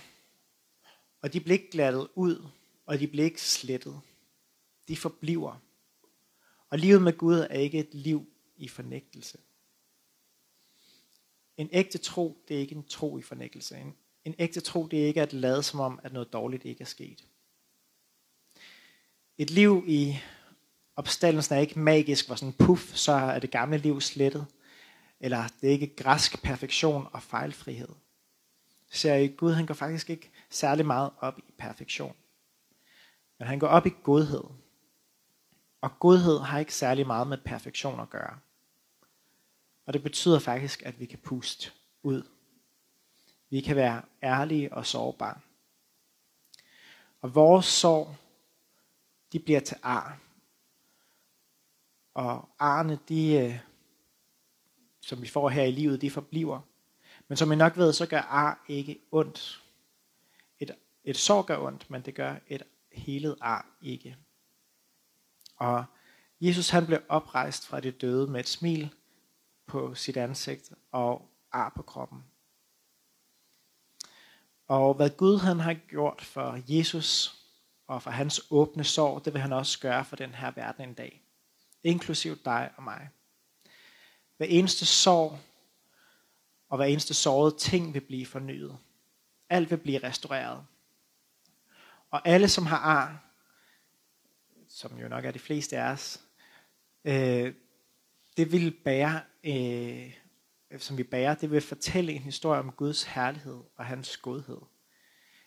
og 1.21 1.33
de 1.33 1.39
bliver 1.39 1.57
ikke 1.57 1.71
glattet 1.71 2.07
ud, 2.15 2.47
og 2.85 2.99
de 2.99 3.07
bliver 3.07 3.25
ikke 3.25 3.41
slettet. 3.41 4.01
De 4.87 4.97
forbliver. 4.97 5.59
Og 6.69 6.79
livet 6.79 7.01
med 7.01 7.17
Gud 7.17 7.35
er 7.35 7.59
ikke 7.59 7.79
et 7.79 7.93
liv 7.93 8.33
i 8.57 8.67
fornægtelse. 8.67 9.37
En 11.57 11.69
ægte 11.71 11.97
tro, 11.97 12.43
det 12.47 12.55
er 12.55 12.59
ikke 12.59 12.75
en 12.75 12.87
tro 12.87 13.17
i 13.17 13.21
fornægtelse. 13.21 13.77
En, 13.77 13.95
en 14.25 14.35
ægte 14.39 14.61
tro, 14.61 14.87
det 14.87 15.01
er 15.01 15.07
ikke 15.07 15.21
at 15.21 15.33
lade 15.33 15.63
som 15.63 15.79
om, 15.79 15.99
at 16.03 16.13
noget 16.13 16.33
dårligt 16.33 16.65
ikke 16.65 16.81
er 16.81 16.85
sket. 16.85 17.23
Et 19.37 19.49
liv 19.49 19.83
i 19.87 20.17
opstandelsen 20.95 21.55
er 21.55 21.59
ikke 21.59 21.79
magisk, 21.79 22.27
hvor 22.27 22.35
sådan 22.35 22.53
puff, 22.53 22.95
så 22.95 23.11
er 23.11 23.39
det 23.39 23.51
gamle 23.51 23.77
liv 23.77 24.01
slettet. 24.01 24.45
Eller 25.19 25.47
det 25.61 25.67
er 25.67 25.71
ikke 25.71 25.95
græsk 25.95 26.43
perfektion 26.43 27.07
og 27.13 27.23
fejlfrihed. 27.23 27.89
Ser 28.89 29.15
I, 29.15 29.27
Gud 29.27 29.53
han 29.53 29.65
går 29.65 29.73
faktisk 29.73 30.09
ikke 30.09 30.31
særlig 30.49 30.85
meget 30.85 31.11
op 31.19 31.39
i 31.39 31.51
perfektion. 31.57 32.15
Men 33.39 33.47
han 33.47 33.59
går 33.59 33.67
op 33.67 33.85
i 33.85 33.93
godhed. 34.03 34.43
Og 35.81 35.99
godhed 35.99 36.39
har 36.39 36.59
ikke 36.59 36.75
særlig 36.75 37.07
meget 37.07 37.27
med 37.27 37.37
perfektion 37.37 37.99
at 37.99 38.09
gøre. 38.09 38.39
Og 39.85 39.93
det 39.93 40.03
betyder 40.03 40.39
faktisk, 40.39 40.83
at 40.85 40.99
vi 40.99 41.05
kan 41.05 41.19
puste 41.19 41.71
ud. 42.03 42.23
Vi 43.51 43.61
kan 43.61 43.75
være 43.75 44.01
ærlige 44.23 44.73
og 44.73 44.85
sårbare. 44.85 45.39
Og 47.21 47.35
vores 47.35 47.65
sorg, 47.65 48.15
de 49.31 49.39
bliver 49.39 49.59
til 49.59 49.77
ar. 49.83 50.19
Og 52.13 52.49
arne, 52.59 52.99
de, 53.09 53.33
øh, 53.33 53.59
som 55.01 55.21
vi 55.21 55.27
får 55.27 55.49
her 55.49 55.63
i 55.63 55.71
livet, 55.71 56.01
de 56.01 56.11
forbliver. 56.11 56.61
Men 57.27 57.37
som 57.37 57.51
I 57.51 57.55
nok 57.55 57.77
ved, 57.77 57.93
så 57.93 58.05
gør 58.05 58.21
ar 58.21 58.65
ikke 58.67 58.99
ondt. 59.11 59.63
Et, 60.59 60.75
et 61.03 61.17
sår 61.17 61.41
gør 61.41 61.57
ondt, 61.57 61.89
men 61.89 62.01
det 62.01 62.15
gør 62.15 62.35
et 62.47 62.63
helet 62.91 63.37
ar 63.41 63.65
ikke. 63.81 64.17
Og 65.55 65.85
Jesus 66.41 66.69
han 66.69 66.85
blev 66.85 67.01
oprejst 67.09 67.67
fra 67.67 67.79
det 67.79 68.01
døde 68.01 68.31
med 68.31 68.39
et 68.39 68.47
smil 68.47 68.93
på 69.65 69.95
sit 69.95 70.17
ansigt 70.17 70.71
og 70.91 71.29
ar 71.51 71.73
på 71.75 71.81
kroppen. 71.81 72.30
Og 74.71 74.93
hvad 74.93 75.09
Gud 75.09 75.39
han 75.39 75.59
har 75.59 75.73
gjort 75.73 76.21
for 76.21 76.59
Jesus 76.67 77.35
og 77.87 78.03
for 78.03 78.11
hans 78.11 78.41
åbne 78.49 78.83
sår, 78.83 79.19
det 79.19 79.33
vil 79.33 79.41
han 79.41 79.53
også 79.53 79.79
gøre 79.79 80.05
for 80.05 80.15
den 80.15 80.35
her 80.35 80.51
verden 80.51 80.89
en 80.89 80.93
dag. 80.93 81.21
Inklusiv 81.83 82.37
dig 82.45 82.71
og 82.77 82.83
mig. 82.83 83.09
Hver 84.37 84.45
eneste 84.45 84.85
sår 84.85 85.39
og 86.69 86.77
hver 86.77 86.85
eneste 86.85 87.13
såret 87.13 87.57
ting 87.57 87.93
vil 87.93 88.01
blive 88.01 88.25
fornyet. 88.25 88.77
Alt 89.49 89.71
vil 89.71 89.77
blive 89.77 90.03
restaureret. 90.03 90.65
Og 92.11 92.27
alle, 92.27 92.47
som 92.47 92.65
har 92.65 92.77
ar, 92.77 93.23
som 94.69 94.97
jo 94.97 95.07
nok 95.07 95.25
er 95.25 95.31
de 95.31 95.39
fleste 95.39 95.77
af 95.77 95.91
os, 95.91 96.21
øh, 97.05 97.53
det 98.37 98.51
vil 98.51 98.71
bære, 98.71 99.21
øh, 99.43 100.20
som 100.77 100.97
vi 100.97 101.03
bærer, 101.03 101.35
det 101.35 101.51
vil 101.51 101.61
fortælle 101.61 102.13
en 102.13 102.21
historie 102.21 102.59
om 102.59 102.71
Guds 102.71 103.03
herlighed 103.03 103.59
og 103.77 103.85
hans 103.85 104.17
godhed. 104.17 104.57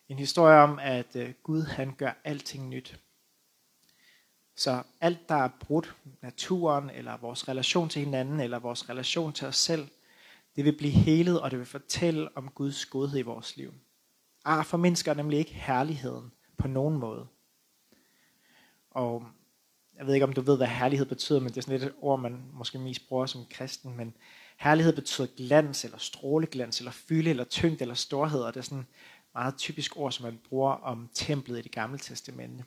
En 0.08 0.18
historie 0.18 0.56
om, 0.56 0.78
at 0.78 1.16
øh, 1.16 1.34
Gud 1.42 1.62
han 1.62 1.94
gør 1.94 2.12
alting 2.24 2.68
nyt. 2.68 3.00
Så 4.56 4.82
alt, 5.00 5.28
der 5.28 5.34
er 5.34 5.48
brudt, 5.60 5.96
naturen, 6.22 6.90
eller 6.90 7.16
vores 7.16 7.48
relation 7.48 7.88
til 7.88 8.04
hinanden, 8.04 8.40
eller 8.40 8.58
vores 8.58 8.88
relation 8.88 9.32
til 9.32 9.46
os 9.46 9.56
selv, 9.56 9.88
det 10.56 10.64
vil 10.64 10.76
blive 10.76 10.92
helet, 10.92 11.40
og 11.40 11.50
det 11.50 11.58
vil 11.58 11.66
fortælle 11.66 12.36
om 12.36 12.48
Guds 12.48 12.86
godhed 12.86 13.18
i 13.18 13.22
vores 13.22 13.56
liv. 13.56 13.74
Ar 14.44 14.62
formindsker 14.62 15.14
nemlig 15.14 15.38
ikke 15.38 15.54
herligheden 15.54 16.32
på 16.58 16.68
nogen 16.68 16.98
måde. 16.98 17.26
Og 18.90 19.26
jeg 19.96 20.06
ved 20.06 20.14
ikke, 20.14 20.26
om 20.26 20.32
du 20.32 20.40
ved, 20.40 20.56
hvad 20.56 20.66
herlighed 20.66 21.06
betyder, 21.06 21.40
men 21.40 21.48
det 21.48 21.56
er 21.56 21.62
sådan 21.62 21.82
et 21.82 21.94
ord, 22.00 22.20
man 22.20 22.44
måske 22.52 22.78
mest 22.78 23.08
bruger 23.08 23.26
som 23.26 23.46
kristen, 23.50 23.96
men 23.96 24.16
herlighed 24.56 24.92
betyder 24.92 25.28
glans, 25.36 25.84
eller 25.84 25.98
stråleglans, 25.98 26.78
eller 26.78 26.92
fylde, 26.92 27.30
eller 27.30 27.44
tyngde, 27.44 27.80
eller 27.80 27.94
storhed, 27.94 28.42
og 28.42 28.54
det 28.54 28.60
er 28.60 28.64
sådan 28.64 28.86
meget 29.34 29.56
typisk 29.56 29.96
ord, 29.96 30.12
som 30.12 30.24
man 30.24 30.40
bruger 30.48 30.72
om 30.72 31.10
templet 31.14 31.58
i 31.58 31.62
det 31.62 31.72
gamle 31.72 31.98
testamente. 31.98 32.64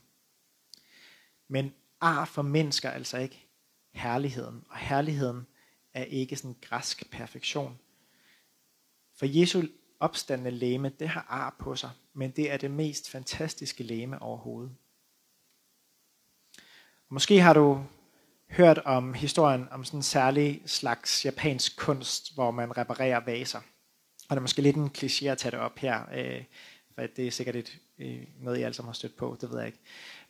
Men 1.48 1.74
ar 2.01 2.25
for 2.25 2.41
mennesker 2.41 2.89
altså 2.89 3.17
ikke 3.17 3.48
herligheden, 3.94 4.63
og 4.70 4.77
herligheden 4.77 5.48
er 5.94 6.03
ikke 6.03 6.36
sådan 6.36 6.56
græsk 6.62 7.12
perfektion. 7.12 7.79
For 9.15 9.25
Jesu 9.25 9.63
opstandende 10.00 10.51
læme, 10.51 10.89
det 10.89 11.10
har 11.10 11.25
ar 11.29 11.56
på 11.60 11.75
sig, 11.75 11.91
men 12.13 12.32
det 12.32 12.51
er 12.51 12.58
det 12.58 12.72
mest 12.72 13.10
fantastiske 13.10 13.84
læme 13.84 14.22
overhovedet. 14.22 14.75
Måske 17.10 17.41
har 17.41 17.53
du 17.53 17.86
hørt 18.50 18.77
om 18.77 19.13
historien 19.13 19.68
om 19.72 19.86
sådan 19.86 20.00
en 20.00 20.04
særlig 20.04 20.62
slags 20.66 21.25
japansk 21.25 21.77
kunst, 21.77 22.34
hvor 22.34 22.51
man 22.51 22.77
reparerer 22.77 23.20
vaser. 23.25 23.60
Og 24.30 24.36
det 24.36 24.38
er 24.38 24.42
måske 24.42 24.62
lidt 24.62 24.75
en 24.75 24.92
kliché 24.98 25.25
at 25.25 25.38
tage 25.38 25.51
det 25.51 25.60
op 25.60 25.80
her, 25.80 26.01
øh, 26.16 26.44
for 26.96 27.01
det 27.16 27.27
er 27.27 27.32
sikkert 27.32 27.56
et, 27.56 27.77
øh, 28.00 28.24
noget, 28.39 28.60
I 28.60 28.62
alle 28.62 28.74
sammen 28.74 28.89
har 28.89 28.94
stødt 28.94 29.18
på, 29.18 29.38
det 29.42 29.50
ved 29.50 29.58
jeg 29.58 29.68
ikke. 29.68 29.80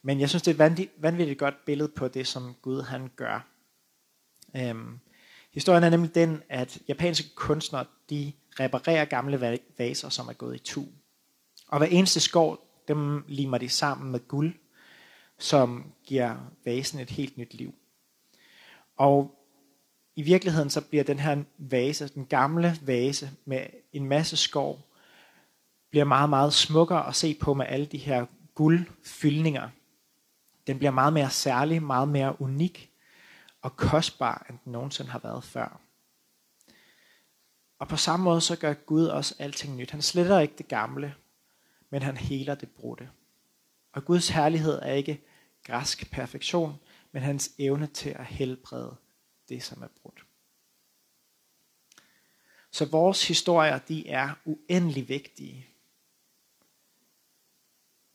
Men 0.01 0.19
jeg 0.19 0.29
synes, 0.29 0.41
det 0.41 0.51
er 0.51 0.55
et 0.55 0.59
vanvittigt, 0.59 1.01
vanvittigt 1.01 1.39
godt 1.39 1.65
billede 1.65 1.89
på 1.89 2.07
det, 2.07 2.27
som 2.27 2.55
Gud 2.61 2.81
han 2.81 3.11
gør. 3.15 3.47
Øhm, 4.55 4.99
historien 5.53 5.83
er 5.83 5.89
nemlig 5.89 6.15
den, 6.15 6.43
at 6.49 6.79
japanske 6.87 7.35
kunstnere, 7.35 7.85
de 8.09 8.33
reparerer 8.59 9.05
gamle 9.05 9.59
vaser, 9.77 10.09
som 10.09 10.27
er 10.27 10.33
gået 10.33 10.55
i 10.55 10.59
tu. 10.59 10.85
Og 11.67 11.77
hver 11.77 11.87
eneste 11.87 12.19
skår, 12.19 12.83
dem 12.87 13.23
limer 13.27 13.57
de 13.57 13.69
sammen 13.69 14.11
med 14.11 14.27
guld, 14.27 14.53
som 15.37 15.93
giver 16.03 16.51
vasen 16.65 16.99
et 16.99 17.09
helt 17.09 17.37
nyt 17.37 17.53
liv. 17.53 17.73
Og 18.97 19.37
i 20.15 20.21
virkeligheden 20.21 20.69
så 20.69 20.81
bliver 20.81 21.03
den 21.03 21.19
her 21.19 21.43
vase, 21.57 22.07
den 22.07 22.25
gamle 22.25 22.79
vase 22.81 23.31
med 23.45 23.65
en 23.93 24.05
masse 24.05 24.37
skov, 24.37 24.79
bliver 25.89 26.05
meget, 26.05 26.29
meget 26.29 26.53
smukkere 26.53 27.07
at 27.07 27.15
se 27.15 27.33
på 27.33 27.53
med 27.53 27.65
alle 27.69 27.85
de 27.85 27.97
her 27.97 28.25
guldfyldninger. 28.55 29.69
Den 30.67 30.77
bliver 30.77 30.91
meget 30.91 31.13
mere 31.13 31.29
særlig, 31.29 31.83
meget 31.83 32.07
mere 32.07 32.41
unik 32.41 32.91
og 33.61 33.75
kostbar, 33.75 34.45
end 34.49 34.57
den 34.65 34.71
nogensinde 34.71 35.11
har 35.11 35.19
været 35.19 35.43
før. 35.43 35.79
Og 37.79 37.87
på 37.87 37.97
samme 37.97 38.23
måde 38.23 38.41
så 38.41 38.55
gør 38.55 38.73
Gud 38.73 39.05
også 39.05 39.35
alting 39.39 39.75
nyt. 39.75 39.91
Han 39.91 40.01
sletter 40.01 40.39
ikke 40.39 40.53
det 40.57 40.67
gamle, 40.67 41.15
men 41.89 42.01
han 42.01 42.17
heler 42.17 42.55
det 42.55 42.69
brudte. 42.69 43.09
Og 43.93 44.05
Guds 44.05 44.29
herlighed 44.29 44.79
er 44.81 44.93
ikke 44.93 45.21
græsk 45.63 46.11
perfektion, 46.11 46.79
men 47.11 47.21
hans 47.21 47.51
evne 47.57 47.87
til 47.87 48.09
at 48.09 48.25
helbrede 48.25 48.95
det, 49.49 49.63
som 49.63 49.81
er 49.81 49.87
brudt. 50.01 50.25
Så 52.71 52.85
vores 52.85 53.27
historier, 53.27 53.77
de 53.77 54.09
er 54.09 54.29
uendelig 54.45 55.09
vigtige. 55.09 55.67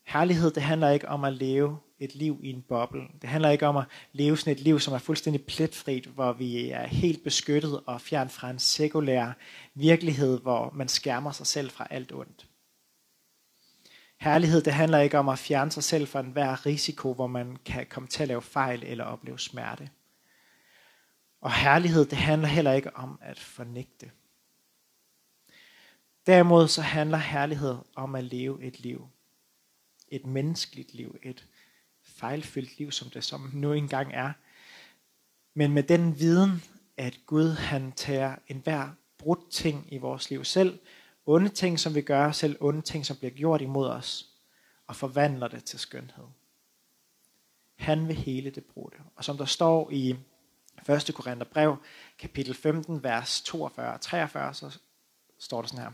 Herlighed, 0.06 0.50
det 0.50 0.62
handler 0.62 0.90
ikke 0.90 1.08
om 1.08 1.24
at 1.24 1.32
leve 1.32 1.78
et 1.98 2.14
liv 2.14 2.40
i 2.42 2.50
en 2.50 2.62
boble. 2.62 3.02
Det 3.20 3.28
handler 3.28 3.50
ikke 3.50 3.66
om 3.66 3.76
at 3.76 3.84
leve 4.12 4.36
sådan 4.38 4.52
et 4.52 4.60
liv, 4.60 4.80
som 4.80 4.94
er 4.94 4.98
fuldstændig 4.98 5.46
pletfrit, 5.46 6.06
hvor 6.06 6.32
vi 6.32 6.70
er 6.70 6.86
helt 6.86 7.24
beskyttet 7.24 7.80
og 7.86 8.00
fjern 8.00 8.28
fra 8.28 8.50
en 8.50 8.58
sekulær 8.58 9.32
virkelighed, 9.74 10.40
hvor 10.40 10.70
man 10.70 10.88
skærmer 10.88 11.32
sig 11.32 11.46
selv 11.46 11.70
fra 11.70 11.86
alt 11.90 12.12
ondt. 12.12 12.48
Herlighed, 14.22 14.62
det 14.62 14.72
handler 14.72 14.98
ikke 14.98 15.18
om 15.18 15.28
at 15.28 15.38
fjerne 15.38 15.70
sig 15.70 15.84
selv 15.84 16.06
fra 16.06 16.20
enhver 16.20 16.66
risiko, 16.66 17.14
hvor 17.14 17.26
man 17.26 17.56
kan 17.64 17.86
komme 17.86 18.08
til 18.08 18.22
at 18.22 18.28
lave 18.28 18.42
fejl 18.42 18.82
eller 18.82 19.04
opleve 19.04 19.38
smerte. 19.38 19.90
Og 21.40 21.52
herlighed, 21.52 22.04
det 22.04 22.18
handler 22.18 22.48
heller 22.48 22.72
ikke 22.72 22.96
om 22.96 23.18
at 23.22 23.38
fornægte. 23.38 24.10
Derimod 26.26 26.68
så 26.68 26.82
handler 26.82 27.18
herlighed 27.18 27.76
om 27.96 28.14
at 28.14 28.24
leve 28.24 28.62
et 28.62 28.80
liv. 28.80 29.08
Et 30.08 30.26
menneskeligt 30.26 30.94
liv. 30.94 31.16
Et 31.22 31.46
fejlfyldt 32.02 32.78
liv, 32.78 32.90
som 32.90 33.10
det 33.10 33.24
som 33.24 33.50
nu 33.52 33.72
engang 33.72 34.12
er. 34.12 34.32
Men 35.54 35.72
med 35.72 35.82
den 35.82 36.18
viden, 36.18 36.62
at 36.96 37.18
Gud 37.26 37.50
han 37.50 37.92
tager 37.92 38.36
enhver 38.48 38.88
brudt 39.18 39.50
ting 39.50 39.92
i 39.92 39.98
vores 39.98 40.30
liv 40.30 40.44
selv, 40.44 40.78
onde 41.26 41.48
ting, 41.48 41.80
som 41.80 41.94
vi 41.94 42.02
gør, 42.02 42.32
selv 42.32 42.56
onde 42.60 42.82
ting, 42.82 43.06
som 43.06 43.16
bliver 43.16 43.30
gjort 43.30 43.62
imod 43.62 43.88
os, 43.88 44.26
og 44.86 44.96
forvandler 44.96 45.48
det 45.48 45.64
til 45.64 45.78
skønhed. 45.78 46.24
Han 47.74 48.08
vil 48.08 48.16
hele 48.16 48.50
det 48.50 48.64
brudte. 48.64 48.98
Og 49.16 49.24
som 49.24 49.36
der 49.38 49.44
står 49.44 49.90
i 49.90 50.16
1. 50.88 51.10
Korinther 51.14 51.44
brev, 51.44 51.76
kapitel 52.18 52.54
15, 52.54 53.02
vers 53.02 53.40
42 53.40 53.94
og 53.94 54.00
43, 54.00 54.54
så 54.54 54.78
står 55.38 55.60
der 55.60 55.68
sådan 55.68 55.84
her. 55.84 55.92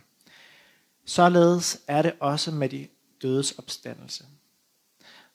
Således 1.05 1.81
er 1.87 2.03
det 2.03 2.15
også 2.21 2.51
med 2.51 2.69
de 2.69 2.89
dødes 3.23 3.53
opstandelse. 3.53 4.25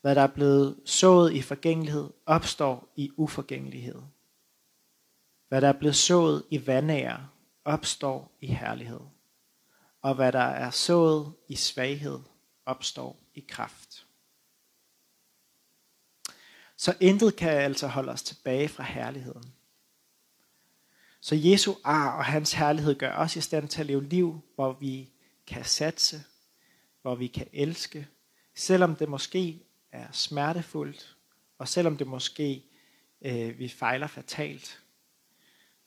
Hvad 0.01 0.15
der 0.15 0.21
er 0.21 0.27
blevet 0.27 0.79
sået 0.85 1.33
i 1.33 1.41
forgængelighed, 1.41 2.09
opstår 2.25 2.93
i 2.95 3.11
uforgængelighed. 3.17 4.01
Hvad 5.47 5.61
der 5.61 5.67
er 5.67 5.73
blevet 5.79 5.95
sået 5.95 6.43
i 6.49 6.67
vandager, 6.67 7.17
opstår 7.65 8.31
i 8.41 8.47
herlighed. 8.47 8.99
Og 10.03 10.15
hvad 10.15 10.31
der 10.31 10.39
er 10.39 10.71
sået 10.71 11.33
i 11.47 11.55
svaghed, 11.55 12.19
opstår 12.65 13.19
i 13.33 13.39
kraft. 13.39 14.05
Så 16.75 16.97
intet 16.99 17.35
kan 17.35 17.49
altså 17.49 17.87
holde 17.87 18.11
os 18.11 18.23
tilbage 18.23 18.69
fra 18.69 18.83
herligheden. 18.83 19.53
Så 21.21 21.35
Jesu 21.35 21.73
ar 21.83 22.17
og 22.17 22.25
hans 22.25 22.53
herlighed 22.53 22.95
gør 22.95 23.15
os 23.15 23.35
i 23.35 23.41
stand 23.41 23.67
til 23.67 23.79
at 23.79 23.85
leve 23.85 24.03
liv, 24.03 24.41
hvor 24.55 24.73
vi 24.73 25.09
kan 25.47 25.65
satse, 25.65 26.23
hvor 27.01 27.15
vi 27.15 27.27
kan 27.27 27.47
elske, 27.53 28.07
selvom 28.55 28.95
det 28.95 29.09
måske 29.09 29.63
er 29.91 30.11
smertefuldt, 30.11 31.17
og 31.57 31.67
selvom 31.67 31.97
det 31.97 32.07
måske 32.07 32.65
øh, 33.21 33.59
vi 33.59 33.67
fejler 33.67 34.07
fatalt, 34.07 34.83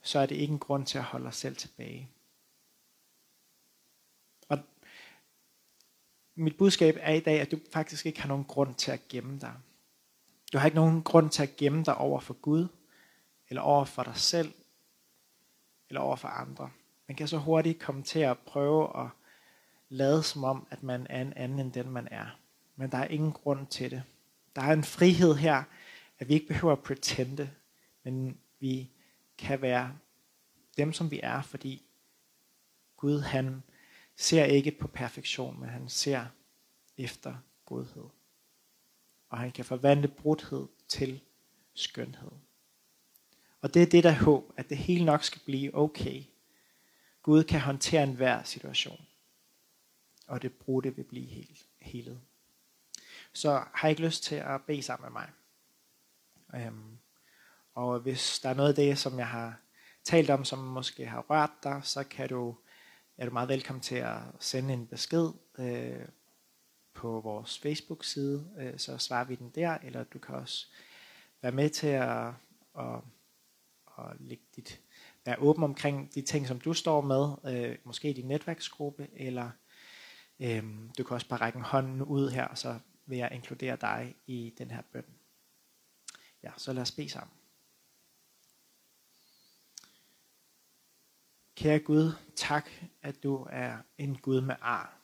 så 0.02 0.18
er 0.18 0.26
det 0.26 0.34
ikke 0.34 0.52
en 0.52 0.58
grund 0.58 0.86
til 0.86 0.98
at 0.98 1.04
holde 1.04 1.26
os 1.26 1.36
selv 1.36 1.56
tilbage. 1.56 2.10
Og 4.48 4.58
mit 6.36 6.56
budskab 6.56 6.96
er 7.00 7.12
i 7.12 7.20
dag, 7.20 7.40
at 7.40 7.50
du 7.50 7.58
faktisk 7.72 8.06
ikke 8.06 8.20
har 8.20 8.28
nogen 8.28 8.44
grund 8.44 8.74
til 8.74 8.90
at 8.90 9.08
gemme 9.08 9.38
dig. 9.38 9.52
Du 10.52 10.58
har 10.58 10.66
ikke 10.66 10.76
nogen 10.76 11.02
grund 11.02 11.30
til 11.30 11.42
at 11.42 11.56
gemme 11.56 11.84
dig 11.84 11.96
over 11.96 12.20
for 12.20 12.34
Gud, 12.34 12.68
eller 13.48 13.62
over 13.62 13.84
for 13.84 14.02
dig 14.02 14.16
selv, 14.16 14.52
eller 15.88 16.00
over 16.00 16.16
for 16.16 16.28
andre. 16.28 16.70
Man 17.08 17.16
kan 17.16 17.28
så 17.28 17.38
hurtigt 17.38 17.78
komme 17.78 18.02
til 18.02 18.18
at 18.18 18.38
prøve 18.38 19.00
at 19.04 19.08
lade 19.88 20.22
som 20.22 20.44
om, 20.44 20.66
at 20.70 20.82
man 20.82 21.06
er 21.10 21.22
en 21.22 21.32
anden 21.32 21.58
end 21.58 21.72
den, 21.72 21.90
man 21.90 22.08
er. 22.10 22.26
Men 22.76 22.90
der 22.90 22.98
er 22.98 23.08
ingen 23.08 23.32
grund 23.32 23.66
til 23.66 23.90
det. 23.90 24.02
Der 24.56 24.62
er 24.62 24.72
en 24.72 24.84
frihed 24.84 25.34
her, 25.34 25.62
at 26.18 26.28
vi 26.28 26.34
ikke 26.34 26.46
behøver 26.46 26.72
at 26.72 26.82
pretende, 26.82 27.50
men 28.04 28.38
vi 28.60 28.90
kan 29.38 29.62
være 29.62 29.92
dem, 30.76 30.92
som 30.92 31.10
vi 31.10 31.20
er, 31.22 31.42
fordi 31.42 31.82
Gud 32.96 33.20
han 33.20 33.62
ser 34.16 34.44
ikke 34.44 34.70
på 34.70 34.88
perfektion, 34.88 35.60
men 35.60 35.68
han 35.68 35.88
ser 35.88 36.26
efter 36.96 37.36
godhed 37.64 38.08
og 39.28 39.38
han 39.38 39.52
kan 39.52 39.64
forvandle 39.64 40.08
brudhed 40.08 40.66
til 40.88 41.20
skønhed. 41.74 42.30
Og 43.60 43.74
det 43.74 43.82
er 43.82 43.86
det, 43.86 44.04
der 44.04 44.10
er 44.10 44.24
håb, 44.24 44.52
at 44.56 44.68
det 44.68 44.78
hele 44.78 45.04
nok 45.04 45.24
skal 45.24 45.42
blive 45.44 45.74
okay. 45.74 46.22
Gud 47.22 47.44
kan 47.44 47.60
håndtere 47.60 48.02
enhver 48.02 48.42
situation, 48.42 49.06
og 50.26 50.42
det 50.42 50.52
brudte 50.52 50.96
vil 50.96 51.04
blive 51.04 51.26
helt, 51.26 51.66
helet. 51.80 52.20
Så 53.32 53.50
har 53.50 53.88
jeg 53.88 53.90
ikke 53.90 54.02
lyst 54.02 54.22
til 54.22 54.34
at 54.34 54.62
bede 54.62 54.82
sammen 54.82 55.12
med 55.12 55.20
mig. 55.20 55.30
Øhm, 56.54 56.98
og 57.74 58.00
hvis 58.00 58.40
der 58.40 58.48
er 58.48 58.54
noget 58.54 58.68
af 58.68 58.74
det, 58.74 58.98
som 58.98 59.18
jeg 59.18 59.28
har 59.28 59.60
talt 60.04 60.30
om, 60.30 60.44
som 60.44 60.58
måske 60.58 61.06
har 61.06 61.20
rørt 61.20 61.52
dig, 61.62 61.80
så 61.84 62.04
kan 62.04 62.28
du, 62.28 62.56
er 63.18 63.26
du 63.26 63.32
meget 63.32 63.48
velkommen 63.48 63.82
til 63.82 63.94
at 63.94 64.18
sende 64.40 64.74
en 64.74 64.86
besked 64.86 65.30
øh, 65.58 66.08
på 66.94 67.20
vores 67.20 67.58
Facebook-side, 67.58 68.50
øh, 68.58 68.78
så 68.78 68.98
svarer 68.98 69.24
vi 69.24 69.34
den 69.34 69.50
der, 69.50 69.78
eller 69.82 70.04
du 70.04 70.18
kan 70.18 70.34
også 70.34 70.66
være 71.42 71.52
med 71.52 71.70
til 71.70 71.86
at, 71.86 72.26
at, 72.78 73.00
at 73.98 74.04
lægge 74.20 74.44
dit, 74.56 74.80
være 75.24 75.38
åben 75.38 75.64
omkring 75.64 76.14
de 76.14 76.22
ting, 76.22 76.46
som 76.46 76.60
du 76.60 76.74
står 76.74 77.00
med, 77.00 77.54
øh, 77.54 77.78
måske 77.84 78.10
i 78.10 78.12
din 78.12 78.28
netværksgruppe, 78.28 79.08
eller 79.12 79.50
øh, 80.40 80.64
du 80.98 81.04
kan 81.04 81.14
også 81.14 81.28
bare 81.28 81.40
række 81.40 81.56
en 81.56 81.64
hånd 81.64 82.02
ud 82.02 82.30
her, 82.30 82.44
og 82.44 82.58
så 82.58 82.78
vil 83.06 83.18
jeg 83.18 83.30
inkludere 83.32 83.76
dig 83.80 84.14
i 84.26 84.54
den 84.58 84.70
her 84.70 84.82
bøn. 84.92 85.06
Ja, 86.42 86.50
så 86.56 86.72
lad 86.72 86.82
os 86.82 86.92
bede 86.92 87.08
sammen. 87.08 87.32
Kære 91.56 91.78
Gud, 91.78 92.12
tak, 92.34 92.70
at 93.02 93.22
du 93.22 93.46
er 93.50 93.78
en 93.98 94.18
Gud 94.18 94.40
med 94.40 94.54
ar 94.60 94.96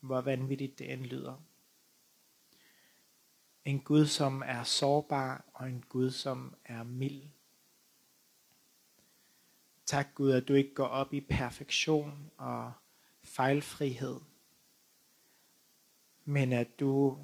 hvor 0.00 0.20
vanvittigt 0.20 0.78
det 0.78 0.92
end 0.92 1.04
lyder. 1.04 1.42
En 3.64 3.80
Gud, 3.80 4.06
som 4.06 4.42
er 4.46 4.62
sårbar, 4.62 5.44
og 5.54 5.68
en 5.68 5.84
Gud, 5.88 6.10
som 6.10 6.54
er 6.64 6.82
mild. 6.82 7.22
Tak 9.86 10.14
Gud, 10.14 10.30
at 10.30 10.48
du 10.48 10.54
ikke 10.54 10.74
går 10.74 10.86
op 10.86 11.14
i 11.14 11.20
perfektion 11.20 12.30
og 12.36 12.72
fejlfrihed, 13.22 14.20
men 16.24 16.52
at 16.52 16.80
du 16.80 17.18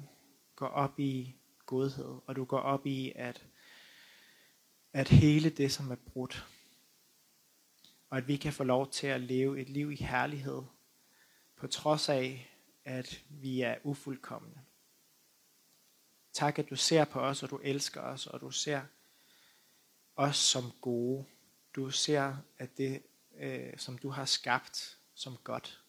går 0.55 0.67
op 0.67 0.99
i 0.99 1.35
godhed, 1.65 2.19
og 2.27 2.35
du 2.35 2.45
går 2.45 2.59
op 2.59 2.85
i, 2.85 3.11
at, 3.15 3.45
at 4.93 5.07
hele 5.07 5.49
det, 5.49 5.71
som 5.71 5.91
er 5.91 5.95
brudt, 5.95 6.47
og 8.11 8.17
at 8.17 8.27
vi 8.27 8.37
kan 8.37 8.53
få 8.53 8.63
lov 8.63 8.91
til 8.91 9.07
at 9.07 9.21
leve 9.21 9.61
et 9.61 9.69
liv 9.69 9.91
i 9.91 9.95
herlighed, 9.95 10.61
på 11.55 11.67
trods 11.67 12.09
af, 12.09 12.51
at 12.85 13.23
vi 13.29 13.61
er 13.61 13.75
ufuldkommende. 13.83 14.61
Tak, 16.33 16.59
at 16.59 16.69
du 16.69 16.75
ser 16.75 17.05
på 17.05 17.19
os, 17.19 17.43
og 17.43 17.49
du 17.49 17.57
elsker 17.57 18.01
os, 18.01 18.27
og 18.27 18.41
du 18.41 18.51
ser 18.51 18.81
os 20.15 20.35
som 20.35 20.63
gode. 20.81 21.25
Du 21.75 21.89
ser, 21.89 22.37
at 22.57 22.77
det, 22.77 23.03
øh, 23.37 23.77
som 23.77 23.97
du 23.97 24.09
har 24.09 24.25
skabt, 24.25 24.97
som 25.13 25.37
godt. 25.43 25.83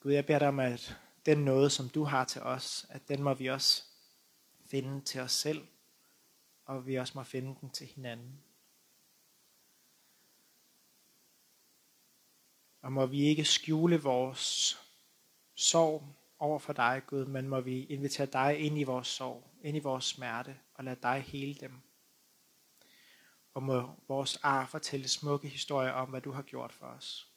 Gud, 0.00 0.12
jeg 0.12 0.26
beder 0.26 0.38
dig 0.38 0.48
om, 0.48 0.60
at 0.60 0.98
den 1.26 1.38
noget, 1.38 1.72
som 1.72 1.88
du 1.88 2.04
har 2.04 2.24
til 2.24 2.42
os, 2.42 2.86
at 2.88 3.08
den 3.08 3.22
må 3.22 3.34
vi 3.34 3.46
også 3.46 3.84
finde 4.66 5.00
til 5.00 5.20
os 5.20 5.32
selv, 5.32 5.66
og 6.68 6.86
vi 6.86 6.94
også 6.94 7.12
må 7.14 7.22
finde 7.22 7.56
den 7.60 7.70
til 7.70 7.86
hinanden. 7.86 8.42
Og 12.82 12.92
må 12.92 13.06
vi 13.06 13.20
ikke 13.20 13.44
skjule 13.44 14.02
vores 14.02 14.78
sorg 15.54 16.06
over 16.38 16.58
for 16.58 16.72
dig, 16.72 17.02
Gud, 17.06 17.24
men 17.24 17.48
må 17.48 17.60
vi 17.60 17.84
invitere 17.84 18.26
dig 18.26 18.58
ind 18.58 18.78
i 18.78 18.82
vores 18.82 19.08
sorg, 19.08 19.50
ind 19.62 19.76
i 19.76 19.80
vores 19.80 20.04
smerte, 20.04 20.58
og 20.74 20.84
lade 20.84 20.98
dig 21.02 21.20
hele 21.20 21.54
dem. 21.54 21.80
Og 23.54 23.62
må 23.62 23.90
vores 24.08 24.36
ar 24.42 24.66
fortælle 24.66 25.08
smukke 25.08 25.48
historier 25.48 25.92
om, 25.92 26.08
hvad 26.08 26.20
du 26.20 26.32
har 26.32 26.42
gjort 26.42 26.72
for 26.72 26.86
os. 26.86 27.28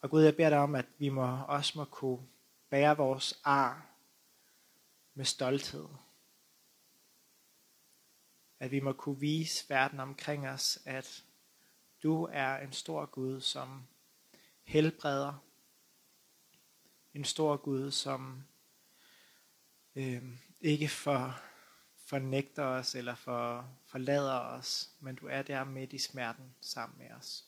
Og 0.00 0.10
Gud, 0.10 0.22
jeg 0.22 0.36
beder 0.36 0.50
dig 0.50 0.58
om, 0.58 0.74
at 0.74 0.86
vi 0.98 1.08
må 1.08 1.38
også 1.48 1.78
må 1.78 1.84
kunne 1.84 2.26
bære 2.70 2.96
vores 2.96 3.40
ar 3.44 3.86
med 5.14 5.24
stolthed. 5.24 5.86
At 8.64 8.70
vi 8.70 8.80
må 8.80 8.92
kunne 8.92 9.20
vise 9.20 9.68
verden 9.68 10.00
omkring 10.00 10.48
os, 10.48 10.78
at 10.84 11.24
du 12.02 12.28
er 12.32 12.56
en 12.56 12.72
stor 12.72 13.06
Gud, 13.06 13.40
som 13.40 13.86
helbreder. 14.62 15.34
En 17.14 17.24
stor 17.24 17.56
Gud, 17.56 17.90
som 17.90 18.44
øh, 19.94 20.22
ikke 20.60 20.88
for, 20.88 21.40
fornægter 21.96 22.64
os 22.64 22.94
eller 22.94 23.14
for, 23.14 23.70
forlader 23.86 24.38
os, 24.38 24.90
men 25.00 25.14
du 25.14 25.26
er 25.26 25.42
der 25.42 25.64
midt 25.64 25.92
i 25.92 25.98
smerten 25.98 26.54
sammen 26.60 26.98
med 26.98 27.10
os. 27.10 27.44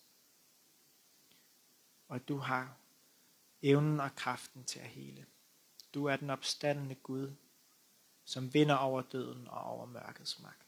Og 2.09 2.29
du 2.29 2.38
har 2.38 2.76
evnen 3.62 4.00
og 4.00 4.14
kraften 4.16 4.64
til 4.64 4.79
at 4.79 4.88
hele. 4.88 5.26
Du 5.94 6.05
er 6.05 6.16
den 6.16 6.31
opstandende 6.31 6.94
Gud, 6.94 7.35
som 8.24 8.55
vinder 8.55 8.76
over 8.76 9.02
døden 9.02 9.48
og 9.48 9.61
over 9.61 9.87
mørkets 9.87 10.42
magt. 10.42 10.65